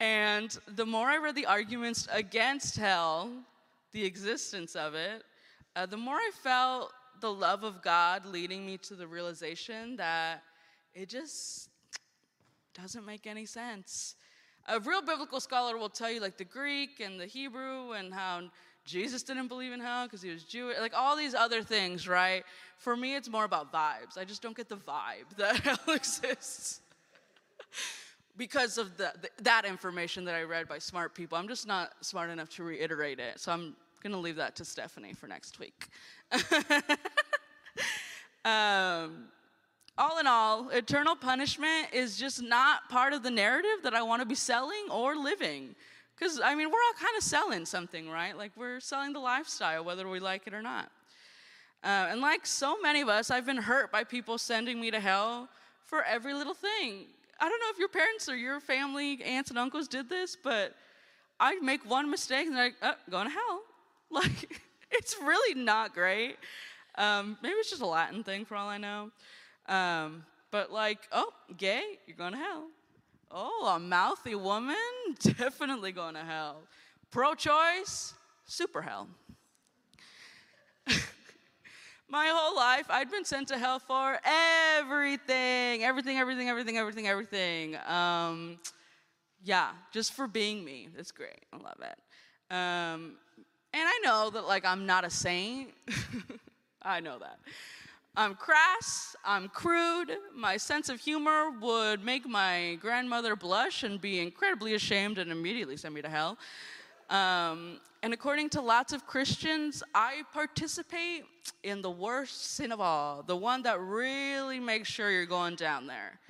And 0.00 0.56
the 0.76 0.86
more 0.86 1.08
I 1.08 1.18
read 1.18 1.34
the 1.34 1.46
arguments 1.46 2.06
against 2.12 2.76
hell, 2.76 3.30
the 3.92 4.04
existence 4.04 4.76
of 4.76 4.94
it, 4.94 5.24
uh, 5.74 5.86
the 5.86 5.96
more 5.96 6.16
I 6.16 6.30
felt 6.42 6.92
the 7.20 7.32
love 7.32 7.64
of 7.64 7.82
God 7.82 8.24
leading 8.26 8.64
me 8.64 8.76
to 8.78 8.94
the 8.94 9.06
realization 9.06 9.96
that 9.96 10.42
it 10.94 11.08
just 11.08 11.68
doesn't 12.74 13.04
make 13.04 13.26
any 13.26 13.44
sense. 13.44 14.14
A 14.68 14.78
real 14.78 15.02
biblical 15.02 15.40
scholar 15.40 15.76
will 15.76 15.88
tell 15.88 16.10
you, 16.10 16.20
like, 16.20 16.36
the 16.36 16.44
Greek 16.44 17.00
and 17.00 17.18
the 17.18 17.26
Hebrew 17.26 17.92
and 17.92 18.14
how 18.14 18.42
Jesus 18.84 19.22
didn't 19.22 19.48
believe 19.48 19.72
in 19.72 19.80
hell 19.80 20.06
because 20.06 20.22
he 20.22 20.30
was 20.30 20.44
Jewish, 20.44 20.78
like 20.78 20.94
all 20.94 21.16
these 21.16 21.34
other 21.34 21.62
things, 21.62 22.06
right? 22.06 22.44
For 22.78 22.96
me, 22.96 23.16
it's 23.16 23.28
more 23.28 23.44
about 23.44 23.72
vibes. 23.72 24.16
I 24.16 24.24
just 24.24 24.42
don't 24.42 24.56
get 24.56 24.68
the 24.68 24.76
vibe 24.76 25.28
that 25.36 25.56
hell 25.56 25.94
exists 25.94 26.80
because 28.38 28.78
of 28.78 28.96
the, 28.96 29.12
the, 29.20 29.28
that 29.42 29.64
information 29.64 30.24
that 30.24 30.34
I 30.34 30.42
read 30.42 30.68
by 30.68 30.78
smart 30.78 31.14
people. 31.14 31.36
I'm 31.36 31.48
just 31.48 31.66
not 31.66 31.92
smart 32.00 32.30
enough 32.30 32.48
to 32.50 32.62
reiterate 32.62 33.18
it. 33.18 33.40
So 33.40 33.52
I'm 33.52 33.74
going 34.02 34.12
to 34.12 34.18
leave 34.18 34.36
that 34.36 34.56
to 34.56 34.64
Stephanie 34.64 35.12
for 35.12 35.26
next 35.26 35.58
week. 35.58 35.88
um, 38.44 39.26
all 39.98 40.20
in 40.20 40.28
all, 40.28 40.68
eternal 40.70 41.16
punishment 41.16 41.88
is 41.92 42.16
just 42.16 42.40
not 42.40 42.88
part 42.88 43.12
of 43.12 43.24
the 43.24 43.30
narrative 43.30 43.82
that 43.82 43.94
I 43.94 44.02
want 44.02 44.22
to 44.22 44.26
be 44.26 44.36
selling 44.36 44.86
or 44.90 45.16
living. 45.16 45.74
Because, 46.16 46.40
I 46.40 46.54
mean, 46.54 46.68
we're 46.68 46.78
all 46.86 46.98
kind 46.98 47.16
of 47.16 47.24
selling 47.24 47.66
something, 47.66 48.08
right? 48.08 48.36
Like, 48.36 48.52
we're 48.56 48.80
selling 48.80 49.12
the 49.12 49.18
lifestyle, 49.18 49.84
whether 49.84 50.08
we 50.08 50.20
like 50.20 50.46
it 50.46 50.54
or 50.54 50.62
not. 50.62 50.90
Uh, 51.82 52.08
and 52.10 52.20
like 52.20 52.44
so 52.44 52.76
many 52.80 53.00
of 53.00 53.08
us, 53.08 53.30
I've 53.30 53.46
been 53.46 53.56
hurt 53.56 53.92
by 53.92 54.02
people 54.02 54.36
sending 54.36 54.80
me 54.80 54.90
to 54.90 54.98
hell 54.98 55.48
for 55.84 56.02
every 56.02 56.34
little 56.34 56.54
thing. 56.54 57.06
I 57.40 57.48
don't 57.48 57.60
know 57.60 57.70
if 57.70 57.78
your 57.78 57.88
parents 57.88 58.28
or 58.28 58.36
your 58.36 58.60
family, 58.60 59.22
aunts 59.22 59.50
and 59.50 59.58
uncles 59.58 59.86
did 59.88 60.08
this, 60.08 60.36
but 60.42 60.74
I 61.38 61.58
make 61.60 61.88
one 61.88 62.10
mistake 62.10 62.46
and 62.46 62.56
they're 62.56 62.64
like, 62.64 62.74
oh, 62.82 62.94
going 63.10 63.26
to 63.26 63.32
hell. 63.32 63.62
Like, 64.10 64.58
it's 64.90 65.16
really 65.22 65.60
not 65.60 65.92
great. 65.92 66.36
Um, 66.94 67.36
maybe 67.42 67.56
it's 67.56 67.68
just 67.68 67.82
a 67.82 67.86
Latin 67.86 68.24
thing 68.24 68.46
for 68.46 68.56
all 68.56 68.66
I 68.66 68.78
know. 68.78 69.10
Um, 69.68 70.24
but 70.50 70.72
like, 70.72 71.00
oh, 71.12 71.30
gay, 71.58 71.82
you're 72.06 72.16
going 72.16 72.32
to 72.32 72.38
hell. 72.38 72.68
Oh, 73.30 73.70
a 73.76 73.78
mouthy 73.78 74.34
woman, 74.34 74.76
definitely 75.20 75.92
going 75.92 76.14
to 76.14 76.22
hell. 76.24 76.62
Pro 77.10 77.34
choice, 77.34 78.14
super 78.46 78.80
hell. 78.80 79.08
My 82.10 82.28
whole 82.32 82.56
life, 82.56 82.86
I'd 82.88 83.10
been 83.10 83.26
sent 83.26 83.48
to 83.48 83.58
hell 83.58 83.78
for 83.78 84.18
everything, 84.24 85.84
everything, 85.84 86.16
everything, 86.16 86.48
everything, 86.48 86.78
everything, 86.78 87.06
everything. 87.06 87.76
Um, 87.86 88.58
yeah, 89.44 89.72
just 89.92 90.14
for 90.14 90.26
being 90.26 90.64
me. 90.64 90.88
That's 90.96 91.12
great. 91.12 91.44
I 91.52 91.56
love 91.58 91.80
it. 91.82 92.54
Um, 92.54 93.16
and 93.74 93.82
I 93.86 94.00
know 94.02 94.30
that, 94.30 94.46
like, 94.46 94.64
I'm 94.64 94.86
not 94.86 95.04
a 95.04 95.10
saint. 95.10 95.68
I 96.82 97.00
know 97.00 97.18
that. 97.18 97.40
I'm 98.16 98.34
crass, 98.34 99.14
I'm 99.24 99.48
crude, 99.48 100.10
my 100.34 100.56
sense 100.56 100.88
of 100.88 100.98
humor 100.98 101.50
would 101.60 102.04
make 102.04 102.26
my 102.26 102.76
grandmother 102.80 103.36
blush 103.36 103.84
and 103.84 104.00
be 104.00 104.18
incredibly 104.18 104.74
ashamed 104.74 105.18
and 105.18 105.30
immediately 105.30 105.76
send 105.76 105.94
me 105.94 106.02
to 106.02 106.08
hell. 106.08 106.36
Um, 107.10 107.80
and 108.02 108.12
according 108.12 108.50
to 108.50 108.60
lots 108.60 108.92
of 108.92 109.06
Christians, 109.06 109.82
I 109.94 110.22
participate 110.32 111.24
in 111.62 111.80
the 111.82 111.90
worst 111.90 112.54
sin 112.54 112.70
of 112.70 112.80
all, 112.80 113.22
the 113.22 113.36
one 113.36 113.62
that 113.62 113.80
really 113.80 114.60
makes 114.60 114.88
sure 114.88 115.10
you're 115.10 115.26
going 115.26 115.56
down 115.56 115.86
there. 115.86 116.20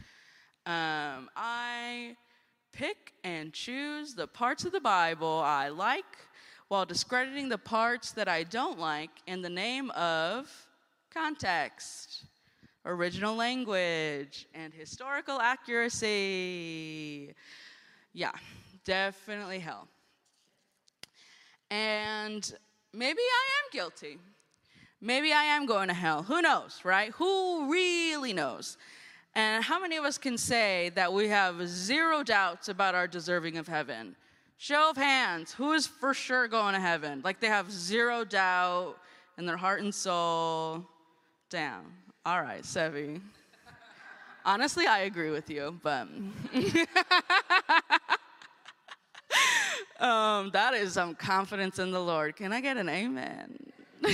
Um, 0.66 1.28
I 1.36 2.16
pick 2.72 3.12
and 3.24 3.52
choose 3.52 4.14
the 4.14 4.26
parts 4.26 4.64
of 4.64 4.72
the 4.72 4.80
Bible 4.80 5.42
I 5.44 5.68
like 5.68 6.04
while 6.68 6.84
discrediting 6.84 7.48
the 7.48 7.58
parts 7.58 8.12
that 8.12 8.28
I 8.28 8.44
don't 8.44 8.78
like 8.78 9.10
in 9.26 9.42
the 9.42 9.50
name 9.50 9.90
of 9.92 10.50
context, 11.12 12.26
original 12.84 13.34
language, 13.34 14.46
and 14.54 14.72
historical 14.72 15.40
accuracy. 15.40 17.34
Yeah, 18.12 18.32
definitely 18.84 19.58
hell. 19.58 19.88
And 21.70 22.52
maybe 22.92 23.20
I 23.20 23.44
am 23.62 23.70
guilty. 23.72 24.18
Maybe 25.00 25.32
I 25.32 25.44
am 25.44 25.66
going 25.66 25.88
to 25.88 25.94
hell. 25.94 26.22
Who 26.24 26.42
knows, 26.42 26.80
right? 26.84 27.12
Who 27.12 27.70
really 27.70 28.32
knows? 28.32 28.76
And 29.34 29.62
how 29.62 29.78
many 29.78 29.96
of 29.96 30.04
us 30.04 30.18
can 30.18 30.36
say 30.36 30.90
that 30.96 31.12
we 31.12 31.28
have 31.28 31.68
zero 31.68 32.24
doubts 32.24 32.68
about 32.68 32.96
our 32.96 33.06
deserving 33.06 33.56
of 33.58 33.68
heaven? 33.68 34.16
Show 34.56 34.90
of 34.90 34.96
hands, 34.96 35.52
who 35.52 35.72
is 35.72 35.86
for 35.86 36.12
sure 36.12 36.48
going 36.48 36.74
to 36.74 36.80
heaven? 36.80 37.20
Like 37.22 37.38
they 37.38 37.46
have 37.46 37.70
zero 37.70 38.24
doubt 38.24 38.96
in 39.36 39.46
their 39.46 39.56
heart 39.56 39.82
and 39.82 39.94
soul. 39.94 40.84
Damn. 41.48 41.84
All 42.26 42.42
right, 42.42 42.62
Sevi. 42.64 43.20
Honestly, 44.44 44.86
I 44.86 45.00
agree 45.00 45.30
with 45.30 45.48
you, 45.48 45.78
but 45.84 46.08
um, 49.98 50.50
that 50.52 50.74
is 50.74 50.94
some 50.94 51.14
confidence 51.14 51.78
in 51.78 51.90
the 51.90 52.00
Lord. 52.00 52.36
Can 52.36 52.52
I 52.52 52.60
get 52.60 52.76
an 52.76 52.88
amen? 52.88 53.58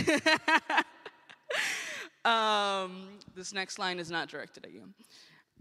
um, 2.25 3.09
this 3.35 3.53
next 3.53 3.79
line 3.79 3.99
is 3.99 4.11
not 4.11 4.29
directed 4.29 4.65
at 4.65 4.73
you. 4.73 4.89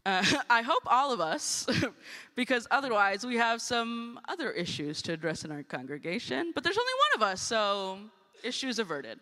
Uh, 0.06 0.24
I 0.50 0.62
hope 0.62 0.84
all 0.86 1.12
of 1.13 1.20
us, 1.20 1.65
because 2.36 2.68
otherwise 2.72 3.25
we 3.25 3.36
have 3.38 3.62
some 3.62 4.20
other 4.27 4.51
issues 4.51 5.01
to 5.03 5.13
address 5.13 5.46
in 5.46 5.51
our 5.51 5.63
congregation. 5.63 6.51
But 6.53 6.63
there's 6.63 6.77
only 6.77 6.94
one 6.94 7.27
of 7.27 7.34
us, 7.34 7.42
so 7.42 8.00
issues 8.44 8.80
averted. 8.80 9.20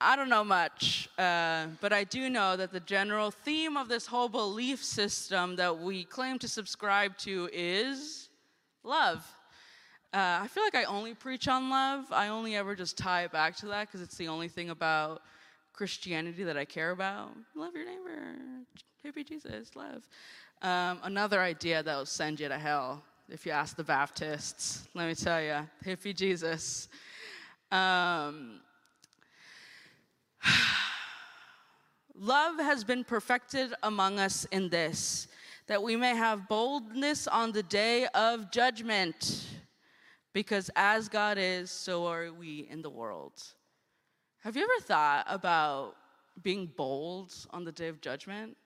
I 0.00 0.14
don't 0.14 0.28
know 0.28 0.44
much, 0.44 1.08
uh, 1.18 1.66
but 1.80 1.92
I 1.92 2.04
do 2.04 2.30
know 2.30 2.56
that 2.56 2.72
the 2.72 2.80
general 2.80 3.32
theme 3.32 3.76
of 3.76 3.88
this 3.88 4.06
whole 4.06 4.28
belief 4.28 4.84
system 4.84 5.56
that 5.56 5.76
we 5.76 6.04
claim 6.04 6.38
to 6.38 6.48
subscribe 6.48 7.18
to 7.18 7.50
is 7.52 8.28
love. 8.84 9.26
Uh, 10.14 10.40
I 10.42 10.48
feel 10.48 10.62
like 10.62 10.74
I 10.74 10.84
only 10.84 11.12
preach 11.12 11.48
on 11.48 11.68
love. 11.68 12.06
I 12.10 12.28
only 12.28 12.56
ever 12.56 12.74
just 12.74 12.96
tie 12.96 13.24
it 13.24 13.32
back 13.32 13.56
to 13.56 13.66
that 13.66 13.88
because 13.88 14.00
it's 14.00 14.16
the 14.16 14.28
only 14.28 14.48
thing 14.48 14.70
about 14.70 15.20
Christianity 15.74 16.44
that 16.44 16.56
I 16.56 16.64
care 16.64 16.92
about. 16.92 17.30
Love 17.54 17.74
your 17.74 17.84
neighbor. 17.84 18.36
Hippie 19.04 19.28
Jesus, 19.28 19.76
love. 19.76 20.08
Um, 20.62 20.98
another 21.04 21.40
idea 21.40 21.82
that 21.82 21.94
will 21.94 22.06
send 22.06 22.40
you 22.40 22.48
to 22.48 22.58
hell, 22.58 23.04
if 23.28 23.44
you 23.44 23.52
ask 23.52 23.76
the 23.76 23.84
Baptists. 23.84 24.88
Let 24.94 25.08
me 25.08 25.14
tell 25.14 25.42
you, 25.42 25.68
hippie 25.84 26.16
Jesus. 26.16 26.88
Um, 27.70 28.60
love 32.18 32.58
has 32.58 32.82
been 32.82 33.04
perfected 33.04 33.74
among 33.82 34.18
us 34.18 34.46
in 34.46 34.70
this, 34.70 35.28
that 35.66 35.82
we 35.82 35.96
may 35.96 36.16
have 36.16 36.48
boldness 36.48 37.28
on 37.28 37.52
the 37.52 37.62
day 37.62 38.06
of 38.14 38.50
judgment. 38.50 39.44
Because 40.32 40.70
as 40.76 41.08
God 41.08 41.38
is, 41.38 41.70
so 41.70 42.06
are 42.06 42.32
we 42.32 42.68
in 42.70 42.82
the 42.82 42.90
world. 42.90 43.42
Have 44.42 44.56
you 44.56 44.62
ever 44.62 44.84
thought 44.84 45.26
about 45.28 45.96
being 46.42 46.70
bold 46.76 47.34
on 47.50 47.64
the 47.64 47.72
day 47.72 47.88
of 47.88 48.00
judgment? 48.00 48.56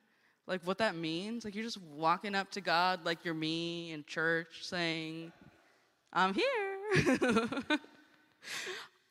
like 0.47 0.61
what 0.65 0.79
that 0.79 0.97
means. 0.97 1.45
Like 1.45 1.55
you're 1.55 1.65
just 1.65 1.81
walking 1.83 2.35
up 2.35 2.51
to 2.53 2.61
God 2.61 3.05
like 3.05 3.25
you're 3.25 3.35
me 3.35 3.93
in 3.93 4.05
church 4.05 4.59
saying, 4.63 5.33
I'm 6.13 6.35
here. 6.35 6.45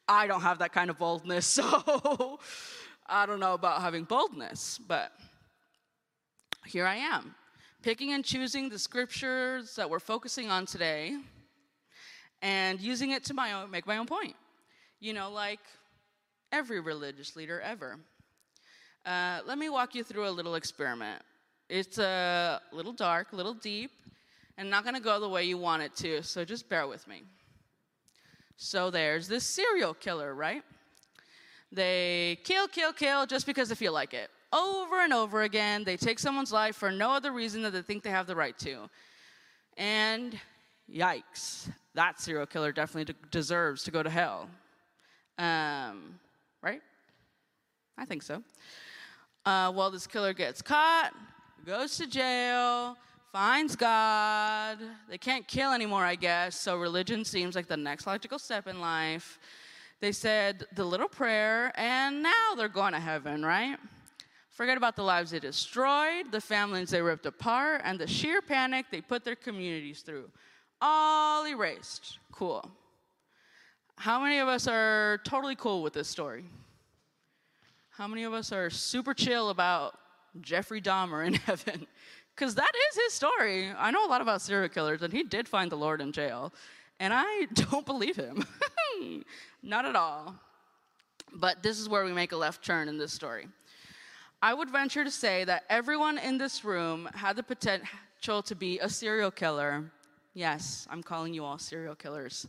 I 0.08 0.28
don't 0.28 0.42
have 0.42 0.60
that 0.60 0.74
kind 0.74 0.90
of 0.90 0.98
boldness, 0.98 1.46
so 1.48 2.40
I 3.08 3.26
don't 3.26 3.40
know 3.40 3.54
about 3.54 3.82
having 3.82 4.04
boldness, 4.04 4.80
but 4.88 5.12
here 6.66 6.86
I 6.86 6.98
am, 6.98 7.34
picking 7.82 8.12
and 8.14 8.24
choosing 8.24 8.70
the 8.70 8.78
scriptures 8.78 9.76
that 9.78 9.90
we're 9.90 10.00
focusing 10.00 10.52
on 10.52 10.66
today 10.66 11.18
and 12.42 12.80
using 12.80 13.12
it 13.12 13.24
to 13.26 13.34
my 13.34 13.54
own, 13.54 13.70
make 13.72 13.86
my 13.86 13.98
own 13.98 14.08
point. 14.08 14.36
You 15.00 15.14
know, 15.14 15.32
like 15.32 15.60
every 16.52 16.80
religious 16.80 17.36
leader 17.36 17.62
ever. 17.62 17.98
Uh, 19.06 19.40
let 19.46 19.58
me 19.58 19.70
walk 19.70 19.96
you 19.96 20.04
through 20.04 20.28
a 20.28 20.30
little 20.30 20.56
experiment. 20.56 21.22
It's 21.70 21.98
a 21.98 22.62
little 22.72 22.94
dark, 22.94 23.32
a 23.32 23.36
little 23.36 23.54
deep, 23.54 23.92
and 24.58 24.70
not 24.70 24.84
going 24.84 24.96
to 24.96 25.02
go 25.02 25.20
the 25.20 25.30
way 25.30 25.46
you 25.46 25.58
want 25.58 25.82
it 25.82 25.96
to, 25.98 26.22
so 26.22 26.44
just 26.44 26.70
bear 26.70 26.86
with 26.86 27.08
me. 27.08 27.24
So 28.58 28.92
there's 28.92 29.28
this 29.28 29.44
serial 29.44 29.94
killer, 29.94 30.36
right? 30.36 30.64
They 31.72 32.38
kill, 32.44 32.68
kill, 32.68 32.94
kill 32.94 33.26
just 33.26 33.46
because 33.46 33.70
they 33.70 33.76
feel 33.76 33.94
like 33.94 34.14
it. 34.14 34.30
Over 34.54 35.00
and 35.00 35.14
over 35.14 35.44
again, 35.44 35.84
they 35.84 35.96
take 35.96 36.20
someone's 36.20 36.52
life 36.52 36.76
for 36.76 36.92
no 36.92 37.12
other 37.12 37.32
reason 37.32 37.62
than 37.62 37.72
they 37.72 37.82
think 37.82 38.04
they 38.04 38.10
have 38.10 38.28
the 38.28 38.36
right 38.36 38.58
to. 38.60 38.90
And 39.78 40.38
yikes, 40.94 41.70
that 41.94 42.20
serial 42.20 42.46
killer 42.46 42.72
definitely 42.72 43.14
de- 43.14 43.30
deserves 43.30 43.84
to 43.84 43.92
go 43.92 44.02
to 44.04 44.10
hell. 44.10 44.50
Um, 45.38 46.20
right? 46.62 46.82
I 47.98 48.06
think 48.06 48.24
so. 48.24 48.44
Uh, 49.46 49.72
well, 49.76 49.92
this 49.92 50.08
killer 50.08 50.34
gets 50.34 50.62
caught, 50.62 51.14
goes 51.66 51.98
to 51.98 52.08
jail, 52.08 52.96
finds 53.32 53.76
God. 53.76 54.78
They 55.10 55.18
can't 55.18 55.48
kill 55.48 55.72
anymore, 55.72 56.04
I 56.04 56.16
guess, 56.16 56.56
so 56.56 56.78
religion 56.78 57.26
seems 57.26 57.56
like 57.56 57.68
the 57.68 57.78
next 57.78 58.06
logical 58.06 58.40
step 58.40 58.68
in 58.68 58.80
life. 58.80 59.40
They 60.00 60.12
said 60.12 60.66
the 60.76 60.84
little 60.84 61.08
prayer, 61.08 61.72
and 61.76 62.24
now 62.24 62.56
they're 62.56 62.68
going 62.68 62.94
to 62.94 63.00
heaven, 63.00 63.44
right? 63.44 63.78
Forget 64.50 64.78
about 64.78 64.96
the 64.96 65.04
lives 65.04 65.32
they 65.32 65.40
destroyed, 65.40 66.32
the 66.32 66.42
families 66.42 66.90
they 66.90 67.02
ripped 67.02 67.26
apart, 67.26 67.82
and 67.84 67.98
the 67.98 68.08
sheer 68.08 68.42
panic 68.42 68.88
they 68.92 69.02
put 69.02 69.24
their 69.24 69.36
communities 69.36 70.02
through. 70.02 70.30
All 70.82 71.46
erased. 71.48 72.20
Cool. 72.32 72.70
How 73.98 74.20
many 74.20 74.40
of 74.40 74.48
us 74.48 74.68
are 74.68 75.20
totally 75.24 75.56
cool 75.56 75.84
with 75.84 75.94
this 75.94 76.08
story? 76.08 76.46
How 77.92 78.08
many 78.08 78.24
of 78.24 78.34
us 78.34 78.52
are 78.52 78.70
super 78.70 79.14
chill 79.14 79.50
about 79.50 79.96
Jeffrey 80.42 80.82
Dahmer 80.82 81.26
in 81.26 81.34
heaven? 81.46 81.86
Because 82.36 82.56
that 82.56 82.72
is 82.90 83.04
his 83.04 83.14
story. 83.14 83.70
I 83.78 83.92
know 83.92 84.06
a 84.06 84.10
lot 84.10 84.22
about 84.22 84.42
serial 84.42 84.70
killers, 84.70 85.04
and 85.04 85.14
he 85.14 85.22
did 85.24 85.48
find 85.48 85.72
the 85.72 85.76
Lord 85.76 86.02
in 86.02 86.12
jail. 86.12 86.52
And 87.00 87.14
I 87.14 87.46
don't 87.54 87.86
believe 87.86 88.16
him. 88.16 88.44
Not 89.64 89.86
at 89.86 89.96
all. 89.96 90.36
But 91.34 91.62
this 91.62 91.80
is 91.80 91.88
where 91.88 92.04
we 92.04 92.12
make 92.12 92.32
a 92.32 92.38
left 92.38 92.66
turn 92.66 92.90
in 92.90 92.98
this 92.98 93.14
story. 93.14 93.48
I 94.42 94.56
would 94.56 94.72
venture 94.72 95.04
to 95.04 95.12
say 95.12 95.44
that 95.44 95.66
everyone 95.70 96.18
in 96.18 96.40
this 96.40 96.66
room 96.66 97.08
had 97.14 97.36
the 97.36 97.44
potential 97.44 98.42
to 98.42 98.56
be 98.56 98.80
a 98.80 98.90
serial 98.90 99.30
killer. 99.30 99.92
Yes, 100.34 100.88
I'm 100.90 101.04
calling 101.04 101.34
you 101.34 101.44
all 101.44 101.58
serial 101.58 101.96
killers. 101.96 102.48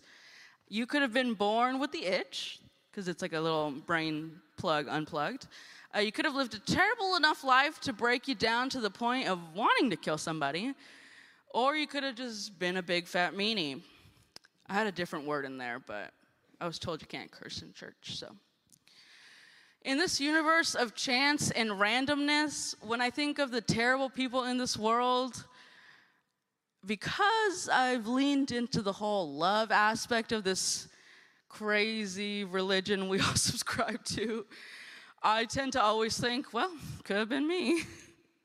You 0.68 0.86
could 0.86 1.02
have 1.02 1.12
been 1.12 1.34
born 1.34 1.80
with 1.80 1.90
the 1.90 2.04
itch, 2.04 2.60
because 2.90 3.08
it's 3.08 3.22
like 3.22 3.32
a 3.32 3.40
little 3.40 3.72
brain 3.72 4.32
plug 4.56 4.86
unplugged. 4.88 5.48
Uh, 5.94 5.98
you 5.98 6.12
could 6.12 6.24
have 6.24 6.34
lived 6.34 6.54
a 6.54 6.60
terrible 6.60 7.16
enough 7.16 7.42
life 7.42 7.80
to 7.80 7.92
break 7.92 8.28
you 8.28 8.34
down 8.36 8.70
to 8.70 8.80
the 8.80 8.90
point 8.90 9.28
of 9.28 9.40
wanting 9.54 9.90
to 9.90 9.96
kill 9.96 10.16
somebody, 10.16 10.74
or 11.48 11.74
you 11.74 11.88
could 11.88 12.04
have 12.04 12.14
just 12.14 12.56
been 12.58 12.76
a 12.76 12.82
big 12.82 13.08
fat 13.08 13.34
meanie. 13.34 13.82
I 14.68 14.74
had 14.74 14.86
a 14.86 14.92
different 14.92 15.26
word 15.26 15.44
in 15.44 15.58
there, 15.58 15.80
but 15.84 16.12
I 16.60 16.66
was 16.66 16.78
told 16.78 17.00
you 17.00 17.08
can't 17.08 17.32
curse 17.32 17.62
in 17.62 17.72
church, 17.72 18.14
so. 18.14 18.28
In 19.84 19.98
this 19.98 20.20
universe 20.20 20.76
of 20.76 20.94
chance 20.94 21.50
and 21.50 21.70
randomness, 21.70 22.76
when 22.80 23.00
I 23.00 23.10
think 23.10 23.40
of 23.40 23.50
the 23.50 23.60
terrible 23.60 24.08
people 24.08 24.44
in 24.44 24.56
this 24.56 24.78
world, 24.78 25.44
because 26.84 27.68
I've 27.68 28.06
leaned 28.06 28.50
into 28.50 28.82
the 28.82 28.92
whole 28.92 29.32
love 29.32 29.70
aspect 29.70 30.32
of 30.32 30.44
this 30.44 30.88
crazy 31.48 32.44
religion 32.44 33.08
we 33.08 33.20
all 33.20 33.34
subscribe 33.34 34.04
to, 34.04 34.46
I 35.22 35.44
tend 35.44 35.72
to 35.74 35.82
always 35.82 36.18
think, 36.18 36.52
well, 36.52 36.72
could 37.04 37.16
have 37.16 37.28
been 37.28 37.46
me. 37.46 37.82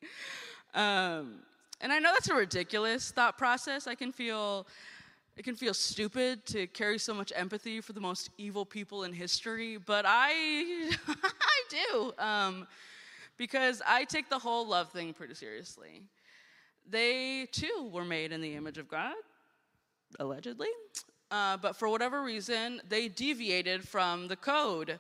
um, 0.76 1.40
and 1.82 1.92
I 1.92 2.00
know 2.00 2.12
that's 2.14 2.30
a 2.30 2.36
ridiculous 2.36 3.12
thought 3.12 3.38
process. 3.38 3.88
I 3.88 3.96
can 3.96 4.12
feel 4.12 4.68
it 5.38 5.44
can 5.44 5.56
feel 5.56 5.76
stupid 5.76 6.48
to 6.48 6.66
carry 6.66 6.98
so 6.98 7.14
much 7.14 7.32
empathy 7.36 7.80
for 7.80 7.94
the 7.94 8.00
most 8.00 8.32
evil 8.40 8.66
people 8.66 9.04
in 9.04 9.14
history, 9.14 9.78
but 9.78 10.04
I, 10.08 10.32
I 11.08 11.62
do, 11.70 12.14
um, 12.18 12.68
because 13.38 13.84
I 13.86 14.06
take 14.06 14.30
the 14.32 14.40
whole 14.40 14.68
love 14.68 14.90
thing 14.90 15.14
pretty 15.14 15.36
seriously. 15.36 16.02
They 16.90 17.48
too 17.52 17.90
were 17.92 18.06
made 18.06 18.32
in 18.32 18.42
the 18.42 18.56
image 18.56 18.78
of 18.78 18.88
God, 18.88 19.16
allegedly, 20.20 20.70
uh, 21.32 21.58
but 21.58 21.76
for 21.76 21.90
whatever 21.90 22.24
reason, 22.24 22.82
they 22.88 23.08
deviated 23.08 23.88
from 23.88 24.28
the 24.28 24.36
code. 24.36 25.00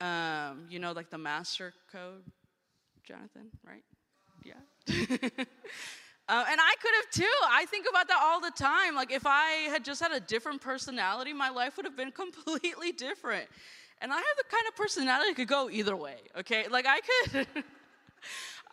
Um, 0.00 0.66
you 0.70 0.78
know, 0.78 0.92
like 0.92 1.10
the 1.10 1.18
master 1.18 1.74
code, 1.90 2.22
Jonathan, 3.04 3.48
right? 3.66 3.82
Yeah. 4.44 5.28
Uh, 6.28 6.44
and 6.50 6.60
I 6.60 6.74
could 6.82 6.90
have 6.96 7.10
too. 7.10 7.46
I 7.50 7.64
think 7.66 7.86
about 7.88 8.06
that 8.08 8.20
all 8.22 8.38
the 8.38 8.50
time. 8.50 8.94
Like, 8.94 9.10
if 9.10 9.22
I 9.24 9.66
had 9.70 9.82
just 9.82 9.98
had 10.02 10.12
a 10.12 10.20
different 10.20 10.60
personality, 10.60 11.32
my 11.32 11.48
life 11.48 11.78
would 11.78 11.86
have 11.86 11.96
been 11.96 12.12
completely 12.24 12.92
different. 12.92 13.48
And 14.02 14.12
I 14.12 14.16
have 14.16 14.36
the 14.36 14.44
kind 14.50 14.64
of 14.68 14.76
personality 14.76 15.30
that 15.30 15.36
could 15.36 15.48
go 15.48 15.70
either 15.70 15.96
way, 15.96 16.16
okay? 16.38 16.68
Like, 16.68 16.86
I 16.86 17.00
could, 17.00 17.46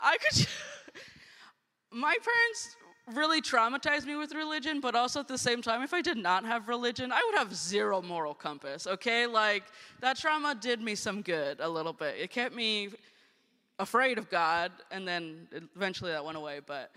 I 0.02 0.18
could, 0.18 0.48
my 1.96 2.16
parents 2.22 2.76
really 3.14 3.42
traumatized 3.42 4.06
me 4.06 4.16
with 4.16 4.34
religion, 4.34 4.82
but 4.82 4.96
also 4.96 5.20
at 5.22 5.28
the 5.28 5.38
same 5.38 5.62
time, 5.62 5.82
if 5.82 5.94
I 5.94 6.02
did 6.02 6.18
not 6.18 6.44
have 6.46 6.68
religion, 6.68 7.12
I 7.12 7.22
would 7.26 7.38
have 7.38 7.56
zero 7.56 8.02
moral 8.02 8.34
compass, 8.34 8.86
okay? 8.86 9.26
Like, 9.28 9.64
that 10.02 10.18
trauma 10.18 10.56
did 10.56 10.82
me 10.82 10.96
some 10.96 11.22
good 11.22 11.60
a 11.60 11.70
little 11.70 11.94
bit. 11.94 12.16
It 12.20 12.32
kept 12.32 12.54
me 12.54 12.90
afraid 13.80 14.18
of 14.18 14.30
God, 14.30 14.72
and 14.92 15.08
then 15.08 15.48
eventually 15.76 16.12
that 16.12 16.26
went 16.26 16.38
away, 16.38 16.60
but 16.66 16.92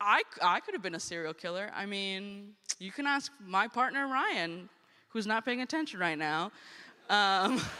I, 0.00 0.22
I 0.42 0.60
could 0.60 0.74
have 0.74 0.82
been 0.82 0.94
a 0.94 1.00
serial 1.00 1.34
killer. 1.34 1.70
I 1.74 1.86
mean, 1.86 2.54
you 2.78 2.90
can 2.90 3.06
ask 3.06 3.30
my 3.44 3.68
partner, 3.68 4.08
Ryan, 4.08 4.68
who's 5.10 5.26
not 5.26 5.44
paying 5.44 5.60
attention 5.60 6.00
right 6.00 6.18
now. 6.18 6.50
Um, 7.08 7.60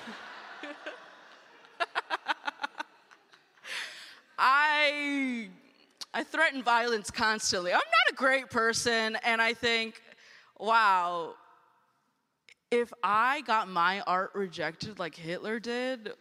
I, 4.38 5.48
I 6.12 6.24
threaten 6.24 6.62
violence 6.62 7.10
constantly. 7.10 7.72
I'm 7.72 7.78
not 7.78 8.12
a 8.12 8.14
great 8.14 8.50
person, 8.50 9.16
and 9.24 9.40
I 9.40 9.54
think, 9.54 10.00
wow, 10.58 11.34
if 12.70 12.92
I 13.02 13.42
got 13.42 13.68
my 13.68 14.00
art 14.00 14.32
rejected 14.34 14.98
like 14.98 15.14
Hitler 15.14 15.60
did, 15.60 16.12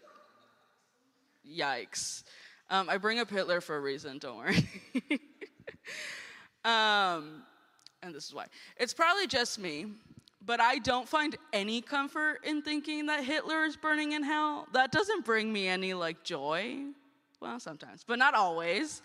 yikes. 1.47 2.23
Um, 2.69 2.87
I 2.87 2.97
bring 2.97 3.17
up 3.19 3.31
Hitler 3.31 3.61
for 3.61 3.77
a 3.77 3.79
reason, 3.79 4.19
don't 4.19 4.37
worry. 4.37 4.67
um, 6.63 7.43
and 8.03 8.13
this 8.13 8.25
is 8.25 8.33
why. 8.33 8.45
It's 8.77 8.93
probably 8.93 9.25
just 9.25 9.57
me, 9.57 9.87
but 10.45 10.61
I 10.61 10.77
don't 10.77 11.09
find 11.09 11.35
any 11.51 11.81
comfort 11.81 12.39
in 12.43 12.61
thinking 12.61 13.07
that 13.07 13.23
Hitler 13.23 13.65
is 13.65 13.75
burning 13.75 14.11
in 14.11 14.21
hell. 14.21 14.67
That 14.73 14.91
doesn't 14.91 15.25
bring 15.25 15.51
me 15.51 15.67
any 15.67 15.95
like 15.95 16.23
joy. 16.23 16.77
Well, 17.41 17.59
sometimes, 17.59 18.03
but 18.05 18.19
not 18.19 18.35
always. 18.35 19.01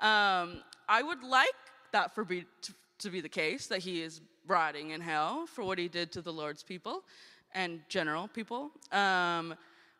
Um, 0.00 0.62
I 0.88 1.02
would 1.02 1.22
like 1.22 1.48
that 1.92 2.14
for 2.14 2.24
be 2.24 2.44
to, 2.62 2.74
to 3.00 3.10
be 3.10 3.20
the 3.20 3.28
case 3.28 3.66
that 3.68 3.80
he 3.80 4.02
is 4.02 4.20
rotting 4.46 4.90
in 4.90 5.00
hell 5.00 5.46
for 5.46 5.64
what 5.64 5.78
he 5.78 5.88
did 5.88 6.10
to 6.12 6.22
the 6.22 6.32
Lord's 6.32 6.62
people 6.62 7.04
and 7.54 7.80
general 7.88 8.28
people, 8.28 8.70
um, 8.90 9.54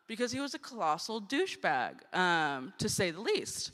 because 0.08 0.32
he 0.32 0.40
was 0.40 0.54
a 0.54 0.58
colossal 0.58 1.20
douchebag, 1.20 2.14
um, 2.14 2.72
to 2.78 2.88
say 2.88 3.10
the 3.10 3.20
least. 3.20 3.72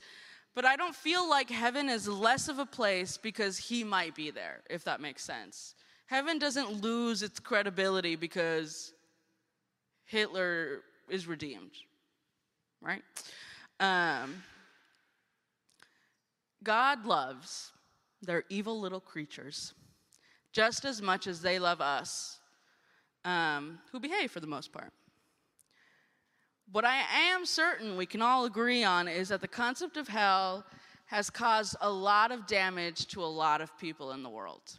But 0.54 0.64
I 0.64 0.76
don't 0.76 0.94
feel 0.94 1.28
like 1.28 1.50
heaven 1.50 1.88
is 1.88 2.08
less 2.08 2.48
of 2.48 2.58
a 2.58 2.66
place 2.66 3.16
because 3.16 3.56
he 3.56 3.84
might 3.84 4.14
be 4.14 4.30
there, 4.30 4.62
if 4.68 4.84
that 4.84 5.00
makes 5.00 5.22
sense. 5.22 5.74
Heaven 6.06 6.38
doesn't 6.38 6.82
lose 6.82 7.22
its 7.22 7.38
credibility 7.38 8.16
because 8.16 8.92
Hitler 10.04 10.80
is 11.08 11.26
redeemed, 11.26 11.72
right? 12.80 13.02
Um, 13.78 14.42
God 16.62 17.06
loves 17.06 17.72
their 18.22 18.44
evil 18.48 18.80
little 18.80 19.00
creatures 19.00 19.74
just 20.52 20.84
as 20.84 21.00
much 21.00 21.26
as 21.26 21.40
they 21.40 21.58
love 21.58 21.80
us, 21.80 22.40
um, 23.24 23.78
who 23.92 24.00
behave 24.00 24.30
for 24.30 24.40
the 24.40 24.46
most 24.46 24.72
part. 24.72 24.92
What 26.72 26.84
I 26.84 27.02
am 27.30 27.46
certain 27.46 27.96
we 27.96 28.06
can 28.06 28.22
all 28.22 28.44
agree 28.44 28.84
on 28.84 29.08
is 29.08 29.28
that 29.28 29.40
the 29.40 29.48
concept 29.48 29.96
of 29.96 30.08
hell 30.08 30.64
has 31.06 31.30
caused 31.30 31.76
a 31.80 31.90
lot 31.90 32.30
of 32.30 32.46
damage 32.46 33.06
to 33.08 33.22
a 33.22 33.26
lot 33.26 33.60
of 33.60 33.76
people 33.78 34.12
in 34.12 34.22
the 34.22 34.28
world. 34.28 34.78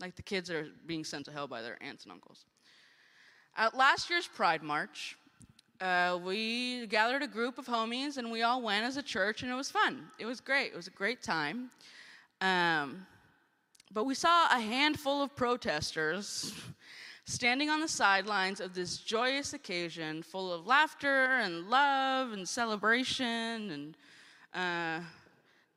Like 0.00 0.16
the 0.16 0.22
kids 0.22 0.50
are 0.50 0.66
being 0.84 1.04
sent 1.04 1.24
to 1.26 1.32
hell 1.32 1.46
by 1.46 1.62
their 1.62 1.82
aunts 1.82 2.04
and 2.04 2.12
uncles. 2.12 2.44
At 3.56 3.74
last 3.74 4.10
year's 4.10 4.26
Pride 4.26 4.62
March, 4.62 5.16
uh, 5.80 6.18
we 6.24 6.86
gathered 6.86 7.22
a 7.22 7.26
group 7.26 7.58
of 7.58 7.66
homies 7.66 8.16
and 8.16 8.30
we 8.30 8.42
all 8.42 8.62
went 8.62 8.84
as 8.84 8.96
a 8.96 9.02
church 9.02 9.42
and 9.42 9.50
it 9.50 9.54
was 9.54 9.70
fun. 9.70 10.08
It 10.18 10.26
was 10.26 10.40
great. 10.40 10.72
It 10.72 10.76
was 10.76 10.86
a 10.86 10.90
great 10.90 11.22
time. 11.22 11.70
Um, 12.40 13.06
but 13.92 14.04
we 14.04 14.14
saw 14.14 14.46
a 14.46 14.60
handful 14.60 15.22
of 15.22 15.34
protesters 15.36 16.52
standing 17.24 17.70
on 17.70 17.80
the 17.80 17.88
sidelines 17.88 18.60
of 18.60 18.74
this 18.74 18.98
joyous 18.98 19.52
occasion 19.52 20.22
full 20.22 20.52
of 20.52 20.66
laughter 20.66 21.38
and 21.38 21.68
love 21.68 22.32
and 22.32 22.48
celebration 22.48 23.70
and 23.70 23.96
uh, 24.54 25.04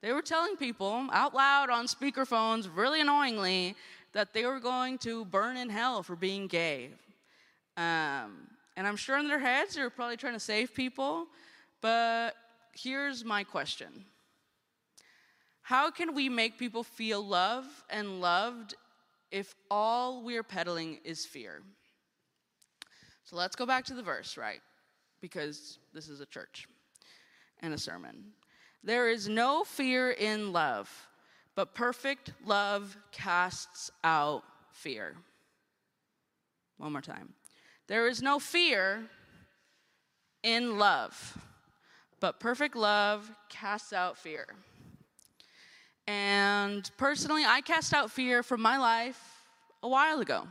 They 0.01 0.13
were 0.13 0.21
telling 0.21 0.55
people 0.55 1.07
out 1.12 1.33
loud 1.35 1.69
on 1.69 1.85
speakerphones, 1.85 2.69
really 2.73 3.01
annoyingly, 3.01 3.75
that 4.13 4.33
they 4.33 4.45
were 4.45 4.59
going 4.59 4.97
to 4.99 5.25
burn 5.25 5.57
in 5.57 5.69
hell 5.69 6.03
for 6.03 6.15
being 6.15 6.47
gay. 6.47 6.91
Um, 7.75 8.47
and 8.75 8.88
I'm 8.88 8.95
sure 8.95 9.17
in 9.17 9.27
their 9.27 9.39
heads 9.39 9.75
they're 9.75 9.89
probably 9.89 10.17
trying 10.17 10.34
to 10.34 10.39
save 10.39 10.73
people. 10.73 11.27
But 11.82 12.36
here's 12.73 13.23
my 13.23 13.43
question 13.43 14.05
How 15.62 15.91
can 15.91 16.13
we 16.13 16.29
make 16.29 16.58
people 16.58 16.84
feel 16.84 17.25
love 17.25 17.65
and 17.89 18.21
loved 18.21 18.75
if 19.32 19.53
all 19.69 20.23
we're 20.23 20.43
peddling 20.43 20.99
is 21.03 21.25
fear? 21.25 21.62
So 23.25 23.36
let's 23.36 23.55
go 23.55 23.65
back 23.65 23.86
to 23.86 23.93
the 23.93 24.01
verse, 24.01 24.38
right? 24.38 24.62
Because 25.21 25.77
this 25.93 26.08
is 26.08 26.19
a 26.19 26.25
church 26.25 26.67
and 27.62 27.73
a 27.73 27.77
sermon. 27.77 28.32
There 28.84 29.10
is 29.10 29.27
no 29.27 29.63
fear 29.63 30.10
in 30.10 30.51
love, 30.53 30.89
but 31.53 31.75
perfect 31.75 32.32
love 32.45 32.97
casts 33.12 33.91
out 34.03 34.43
fear. 34.71 35.15
One 36.77 36.93
more 36.93 37.01
time. 37.01 37.34
There 37.89 38.08
is 38.08 38.21
no 38.21 38.38
fear 38.38 39.02
in 40.43 40.78
love, 40.78 41.39
but 42.19 42.39
perfect 42.39 42.75
love 42.75 43.32
casts 43.49 43.93
out 43.93 44.15
fear. 44.15 44.45
And 46.06 46.88
personally, 46.97 47.45
I 47.47 47.62
cast 47.62 47.91
out 47.95 48.12
fear 48.12 48.43
from 48.43 48.62
my 48.62 48.78
life 48.78 49.19
a 49.82 49.89
while 49.89 50.19
ago. 50.19 50.47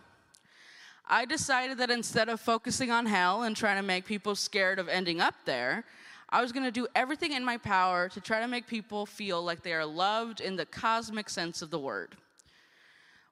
I 1.06 1.26
decided 1.26 1.78
that 1.78 1.92
instead 1.92 2.28
of 2.28 2.40
focusing 2.40 2.90
on 2.90 3.06
hell 3.06 3.44
and 3.44 3.56
trying 3.56 3.76
to 3.76 3.86
make 3.86 4.04
people 4.04 4.34
scared 4.34 4.80
of 4.80 4.88
ending 4.88 5.20
up 5.20 5.36
there, 5.44 5.84
I 6.30 6.42
was 6.42 6.50
going 6.50 6.64
to 6.64 6.72
do 6.72 6.88
everything 6.96 7.34
in 7.34 7.44
my 7.44 7.56
power 7.56 8.08
to 8.08 8.20
try 8.20 8.40
to 8.40 8.48
make 8.48 8.66
people 8.66 9.06
feel 9.06 9.44
like 9.44 9.62
they 9.62 9.74
are 9.74 9.86
loved 9.86 10.40
in 10.40 10.56
the 10.56 10.66
cosmic 10.66 11.30
sense 11.30 11.62
of 11.62 11.70
the 11.70 11.78
word. 11.78 12.16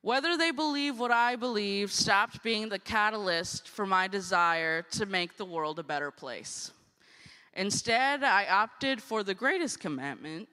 Whether 0.07 0.37
they 0.37 0.53
believe 0.53 1.01
what 1.01 1.11
I 1.11 1.35
believe 1.35 1.91
stopped 1.91 2.41
being 2.45 2.69
the 2.69 2.79
catalyst 2.79 3.69
for 3.69 3.85
my 3.85 4.07
desire 4.07 4.83
to 4.93 5.05
make 5.05 5.37
the 5.37 5.45
world 5.45 5.81
a 5.81 5.83
better 5.83 6.13
place. 6.13 6.71
Instead, 7.55 8.23
I 8.23 8.47
opted 8.47 9.03
for 9.03 9.25
the 9.25 9.35
greatest 9.35 9.81
commandment 9.81 10.49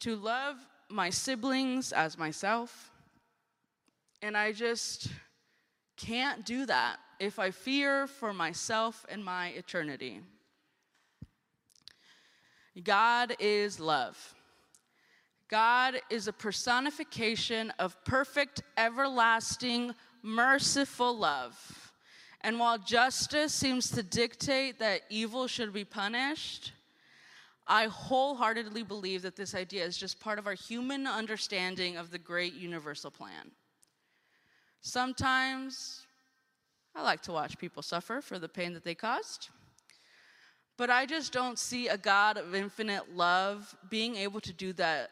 to 0.00 0.16
love 0.16 0.56
my 0.88 1.10
siblings 1.10 1.92
as 1.92 2.18
myself. 2.18 2.90
And 4.20 4.36
I 4.36 4.50
just 4.50 5.06
can't 5.96 6.44
do 6.44 6.66
that 6.66 6.96
if 7.20 7.38
I 7.38 7.52
fear 7.52 8.08
for 8.08 8.32
myself 8.32 9.06
and 9.08 9.24
my 9.24 9.50
eternity. 9.50 10.22
God 12.82 13.36
is 13.38 13.78
love. 13.78 14.34
God 15.48 16.00
is 16.10 16.28
a 16.28 16.32
personification 16.32 17.72
of 17.78 18.02
perfect, 18.04 18.62
everlasting, 18.76 19.94
merciful 20.22 21.16
love. 21.16 21.92
And 22.42 22.58
while 22.58 22.78
justice 22.78 23.52
seems 23.52 23.90
to 23.92 24.02
dictate 24.02 24.78
that 24.78 25.02
evil 25.08 25.46
should 25.46 25.72
be 25.72 25.84
punished, 25.84 26.72
I 27.66 27.86
wholeheartedly 27.86 28.82
believe 28.82 29.22
that 29.22 29.36
this 29.36 29.54
idea 29.54 29.84
is 29.84 29.96
just 29.96 30.20
part 30.20 30.38
of 30.38 30.46
our 30.46 30.54
human 30.54 31.06
understanding 31.06 31.96
of 31.96 32.10
the 32.10 32.18
great 32.18 32.54
universal 32.54 33.10
plan. 33.10 33.50
Sometimes 34.80 36.06
I 36.94 37.02
like 37.02 37.22
to 37.22 37.32
watch 37.32 37.58
people 37.58 37.82
suffer 37.82 38.20
for 38.20 38.38
the 38.38 38.48
pain 38.48 38.74
that 38.74 38.84
they 38.84 38.94
caused. 38.94 39.48
But 40.76 40.90
I 40.90 41.06
just 41.06 41.32
don't 41.32 41.58
see 41.58 41.88
a 41.88 41.98
God 41.98 42.36
of 42.36 42.54
infinite 42.54 43.14
love 43.14 43.74
being 43.90 44.14
able 44.16 44.40
to 44.40 44.52
do 44.52 44.72
that 44.74 45.10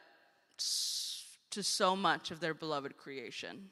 to 0.59 1.63
so 1.63 1.97
much 1.97 2.31
of 2.31 2.41
their 2.41 2.55
beloved 2.55 2.97
creation. 2.97 3.71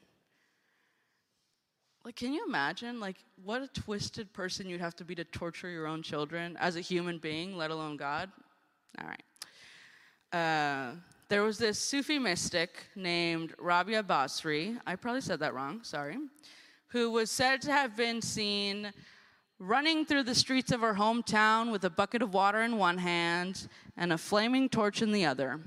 Like, 2.03 2.15
can 2.15 2.33
you 2.33 2.45
imagine, 2.45 2.99
like, 2.99 3.17
what 3.43 3.63
a 3.63 3.67
twisted 3.67 4.31
person 4.31 4.69
you'd 4.69 4.81
have 4.81 4.95
to 4.97 5.03
be 5.03 5.15
to 5.15 5.23
torture 5.23 5.69
your 5.69 5.87
own 5.87 6.03
children 6.03 6.55
as 6.59 6.75
a 6.75 6.81
human 6.81 7.17
being, 7.17 7.57
let 7.57 7.71
alone 7.71 7.97
God? 7.97 8.29
All 8.99 9.07
right. 9.07 9.23
Uh, 10.31 10.95
there 11.29 11.41
was 11.41 11.57
this 11.57 11.79
Sufi 11.79 12.19
mystic 12.19 12.85
named 12.95 13.55
Rabia 13.57 14.03
Basri, 14.03 14.79
I 14.85 14.95
probably 14.95 15.21
said 15.21 15.39
that 15.39 15.55
wrong, 15.55 15.79
sorry, 15.81 16.17
who 16.87 17.09
was 17.09 17.31
said 17.31 17.61
to 17.63 17.71
have 17.71 17.97
been 17.97 18.21
seen 18.21 18.93
running 19.57 20.05
through 20.05 20.23
the 20.23 20.35
streets 20.35 20.71
of 20.71 20.81
her 20.81 20.93
hometown 20.93 21.71
with 21.71 21.83
a 21.85 21.89
bucket 21.89 22.21
of 22.21 22.33
water 22.33 22.61
in 22.61 22.77
one 22.77 22.99
hand 22.99 23.67
and 23.97 24.13
a 24.13 24.17
flaming 24.17 24.69
torch 24.69 25.01
in 25.01 25.11
the 25.11 25.25
other. 25.25 25.59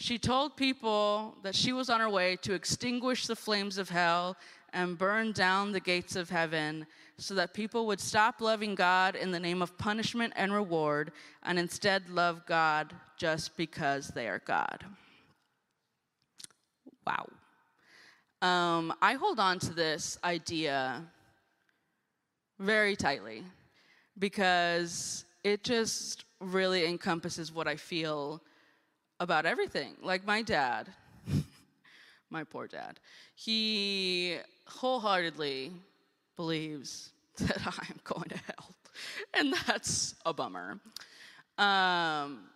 She 0.00 0.16
told 0.16 0.56
people 0.56 1.36
that 1.42 1.56
she 1.56 1.72
was 1.72 1.90
on 1.90 1.98
her 1.98 2.08
way 2.08 2.36
to 2.42 2.54
extinguish 2.54 3.26
the 3.26 3.34
flames 3.34 3.78
of 3.78 3.88
hell 3.88 4.36
and 4.72 4.96
burn 4.96 5.32
down 5.32 5.72
the 5.72 5.80
gates 5.80 6.14
of 6.14 6.30
heaven 6.30 6.86
so 7.16 7.34
that 7.34 7.52
people 7.52 7.84
would 7.88 7.98
stop 7.98 8.40
loving 8.40 8.76
God 8.76 9.16
in 9.16 9.32
the 9.32 9.40
name 9.40 9.60
of 9.60 9.76
punishment 9.76 10.34
and 10.36 10.54
reward 10.54 11.10
and 11.42 11.58
instead 11.58 12.08
love 12.10 12.46
God 12.46 12.94
just 13.16 13.56
because 13.56 14.06
they 14.06 14.28
are 14.28 14.40
God. 14.46 14.84
Wow. 17.04 17.28
Um, 18.40 18.94
I 19.02 19.14
hold 19.14 19.40
on 19.40 19.58
to 19.58 19.74
this 19.74 20.16
idea 20.22 21.02
very 22.60 22.94
tightly 22.94 23.42
because 24.16 25.24
it 25.42 25.64
just 25.64 26.24
really 26.40 26.86
encompasses 26.86 27.50
what 27.50 27.66
I 27.66 27.74
feel 27.74 28.40
about 29.20 29.46
everything. 29.46 29.94
Like 30.02 30.26
my 30.26 30.42
dad, 30.42 30.88
my 32.30 32.44
poor 32.44 32.66
dad, 32.66 32.98
he 33.34 34.38
wholeheartedly 34.66 35.72
believes 36.36 37.10
that 37.38 37.60
I'm 37.66 38.00
going 38.04 38.28
to 38.28 38.36
hell. 38.36 38.70
And 39.32 39.54
that's 39.66 40.16
a 40.26 40.32
bummer. 40.34 40.80
Um, 41.56 42.48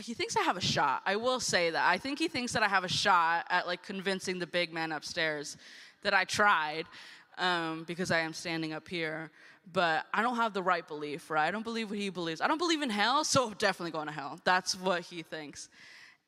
he 0.00 0.14
thinks 0.14 0.34
I 0.34 0.40
have 0.40 0.56
a 0.56 0.62
shot. 0.62 1.02
I 1.04 1.16
will 1.16 1.40
say 1.40 1.70
that. 1.70 1.86
I 1.86 1.98
think 1.98 2.18
he 2.18 2.26
thinks 2.26 2.52
that 2.54 2.62
I 2.62 2.68
have 2.68 2.84
a 2.84 2.88
shot 2.88 3.46
at 3.50 3.66
like 3.66 3.82
convincing 3.82 4.38
the 4.38 4.46
big 4.46 4.72
man 4.72 4.92
upstairs 4.92 5.58
that 6.02 6.14
I 6.14 6.24
tried 6.24 6.86
um, 7.36 7.84
because 7.86 8.10
I 8.10 8.20
am 8.20 8.32
standing 8.32 8.72
up 8.72 8.88
here. 8.88 9.30
But 9.72 10.06
I 10.12 10.22
don't 10.22 10.36
have 10.36 10.52
the 10.52 10.62
right 10.62 10.86
belief, 10.86 11.30
right? 11.30 11.46
I 11.46 11.50
don't 11.50 11.62
believe 11.62 11.90
what 11.90 11.98
he 11.98 12.10
believes. 12.10 12.40
I 12.40 12.48
don't 12.48 12.58
believe 12.58 12.82
in 12.82 12.90
hell, 12.90 13.24
so 13.24 13.52
definitely 13.58 13.92
going 13.92 14.06
to 14.06 14.12
hell. 14.12 14.40
That's 14.44 14.74
what 14.74 15.02
he 15.02 15.22
thinks. 15.22 15.68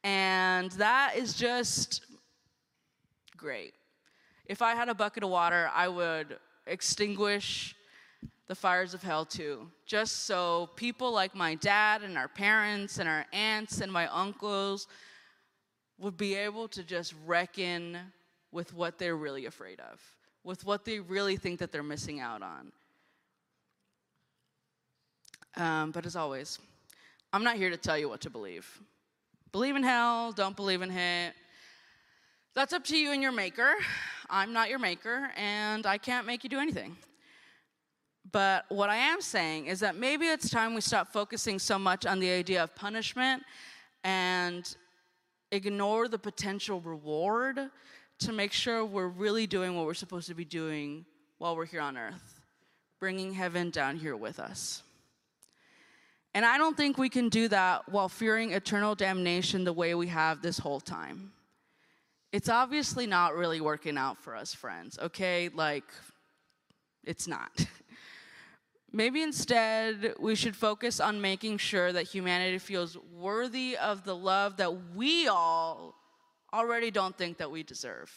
And 0.04 0.70
that 0.72 1.14
is 1.16 1.34
just 1.34 2.04
great. 3.36 3.74
If 4.46 4.62
I 4.62 4.74
had 4.74 4.88
a 4.88 4.94
bucket 4.94 5.24
of 5.24 5.30
water, 5.30 5.70
I 5.74 5.88
would 5.88 6.38
extinguish 6.66 7.74
the 8.48 8.54
fires 8.54 8.94
of 8.94 9.02
hell 9.02 9.24
too, 9.24 9.68
just 9.86 10.26
so 10.26 10.68
people 10.76 11.12
like 11.12 11.34
my 11.34 11.54
dad 11.54 12.02
and 12.02 12.18
our 12.18 12.28
parents 12.28 12.98
and 12.98 13.08
our 13.08 13.24
aunts 13.32 13.80
and 13.80 13.90
my 13.90 14.06
uncles 14.08 14.86
would 15.98 16.16
be 16.16 16.34
able 16.34 16.68
to 16.68 16.82
just 16.82 17.14
reckon 17.24 17.96
with 18.50 18.74
what 18.74 18.98
they're 18.98 19.16
really 19.16 19.46
afraid 19.46 19.80
of 19.80 20.00
with 20.44 20.64
what 20.64 20.84
they 20.84 21.00
really 21.00 21.36
think 21.36 21.60
that 21.60 21.72
they're 21.72 21.82
missing 21.82 22.20
out 22.20 22.42
on. 22.42 22.72
Um, 25.56 25.90
but 25.90 26.06
as 26.06 26.16
always, 26.16 26.58
I'm 27.32 27.44
not 27.44 27.56
here 27.56 27.70
to 27.70 27.76
tell 27.76 27.98
you 27.98 28.08
what 28.08 28.20
to 28.22 28.30
believe. 28.30 28.80
Believe 29.52 29.76
in 29.76 29.82
hell, 29.82 30.32
don't 30.32 30.56
believe 30.56 30.82
in 30.82 30.90
it. 30.90 31.34
That's 32.54 32.72
up 32.72 32.84
to 32.84 32.96
you 32.96 33.12
and 33.12 33.22
your 33.22 33.32
maker. 33.32 33.74
I'm 34.30 34.52
not 34.52 34.70
your 34.70 34.78
maker, 34.78 35.30
and 35.36 35.86
I 35.86 35.98
can't 35.98 36.26
make 36.26 36.44
you 36.44 36.50
do 36.50 36.58
anything. 36.58 36.96
But 38.30 38.64
what 38.68 38.88
I 38.88 38.96
am 38.96 39.20
saying 39.20 39.66
is 39.66 39.80
that 39.80 39.96
maybe 39.96 40.26
it's 40.26 40.48
time 40.48 40.74
we 40.74 40.80
stop 40.80 41.12
focusing 41.12 41.58
so 41.58 41.78
much 41.78 42.06
on 42.06 42.20
the 42.20 42.30
idea 42.30 42.62
of 42.62 42.74
punishment 42.74 43.42
and 44.04 44.76
ignore 45.50 46.08
the 46.08 46.18
potential 46.18 46.80
reward 46.80 47.58
to 48.20 48.32
make 48.32 48.52
sure 48.52 48.84
we're 48.84 49.08
really 49.08 49.46
doing 49.46 49.76
what 49.76 49.84
we're 49.84 49.94
supposed 49.94 50.28
to 50.28 50.34
be 50.34 50.44
doing 50.44 51.04
while 51.38 51.56
we're 51.56 51.66
here 51.66 51.80
on 51.80 51.96
earth, 51.96 52.40
bringing 53.00 53.32
heaven 53.32 53.70
down 53.70 53.96
here 53.96 54.16
with 54.16 54.38
us. 54.38 54.82
And 56.34 56.46
I 56.46 56.56
don't 56.56 56.76
think 56.76 56.96
we 56.96 57.08
can 57.08 57.28
do 57.28 57.48
that 57.48 57.88
while 57.88 58.08
fearing 58.08 58.52
eternal 58.52 58.94
damnation 58.94 59.64
the 59.64 59.72
way 59.72 59.94
we 59.94 60.06
have 60.06 60.40
this 60.40 60.58
whole 60.58 60.80
time. 60.80 61.32
It's 62.32 62.48
obviously 62.48 63.06
not 63.06 63.34
really 63.34 63.60
working 63.60 63.98
out 63.98 64.18
for 64.18 64.34
us, 64.34 64.54
friends, 64.54 64.98
okay? 64.98 65.50
Like, 65.52 65.84
it's 67.04 67.28
not. 67.28 67.66
Maybe 68.92 69.22
instead, 69.22 70.14
we 70.18 70.34
should 70.34 70.56
focus 70.56 71.00
on 71.00 71.20
making 71.20 71.58
sure 71.58 71.92
that 71.92 72.04
humanity 72.04 72.58
feels 72.58 72.96
worthy 73.14 73.76
of 73.76 74.04
the 74.04 74.16
love 74.16 74.56
that 74.56 74.94
we 74.94 75.28
all 75.28 75.94
already 76.52 76.90
don't 76.90 77.16
think 77.16 77.38
that 77.38 77.50
we 77.50 77.62
deserve. 77.62 78.10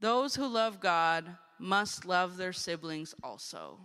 Those 0.00 0.34
who 0.34 0.46
love 0.46 0.80
God 0.80 1.24
must 1.58 2.04
love 2.04 2.36
their 2.36 2.52
siblings 2.52 3.14
also. 3.22 3.78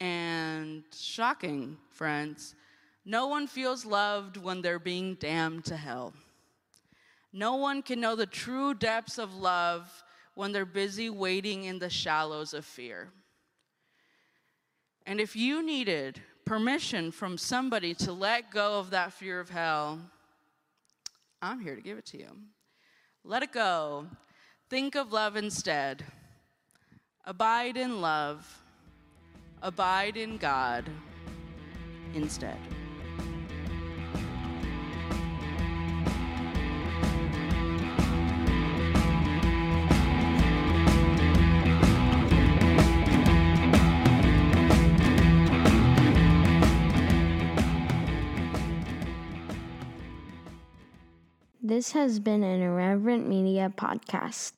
And 0.00 0.82
shocking, 0.94 1.76
friends. 1.90 2.54
No 3.04 3.26
one 3.26 3.46
feels 3.46 3.84
loved 3.84 4.36
when 4.36 4.62
they're 4.62 4.78
being 4.78 5.14
damned 5.14 5.64
to 5.66 5.76
hell. 5.76 6.14
No 7.32 7.56
one 7.56 7.82
can 7.82 8.00
know 8.00 8.16
the 8.16 8.26
true 8.26 8.74
depths 8.74 9.18
of 9.18 9.34
love 9.34 10.02
when 10.34 10.52
they're 10.52 10.64
busy 10.64 11.10
waiting 11.10 11.64
in 11.64 11.78
the 11.78 11.90
shallows 11.90 12.54
of 12.54 12.64
fear. 12.64 13.10
And 15.06 15.20
if 15.20 15.36
you 15.36 15.62
needed 15.62 16.20
permission 16.44 17.10
from 17.10 17.38
somebody 17.38 17.94
to 17.94 18.12
let 18.12 18.50
go 18.50 18.78
of 18.78 18.90
that 18.90 19.12
fear 19.12 19.40
of 19.40 19.50
hell, 19.50 20.00
I'm 21.42 21.60
here 21.60 21.74
to 21.74 21.82
give 21.82 21.98
it 21.98 22.06
to 22.06 22.18
you. 22.18 22.28
Let 23.24 23.42
it 23.42 23.52
go. 23.52 24.06
Think 24.68 24.94
of 24.94 25.12
love 25.12 25.36
instead. 25.36 26.04
Abide 27.24 27.76
in 27.76 28.00
love. 28.00 28.62
Abide 29.62 30.16
in 30.16 30.38
God 30.38 30.88
instead. 32.14 32.56
This 51.62 51.92
has 51.92 52.18
been 52.18 52.42
an 52.42 52.62
Irreverent 52.62 53.28
Media 53.28 53.72
podcast. 53.76 54.52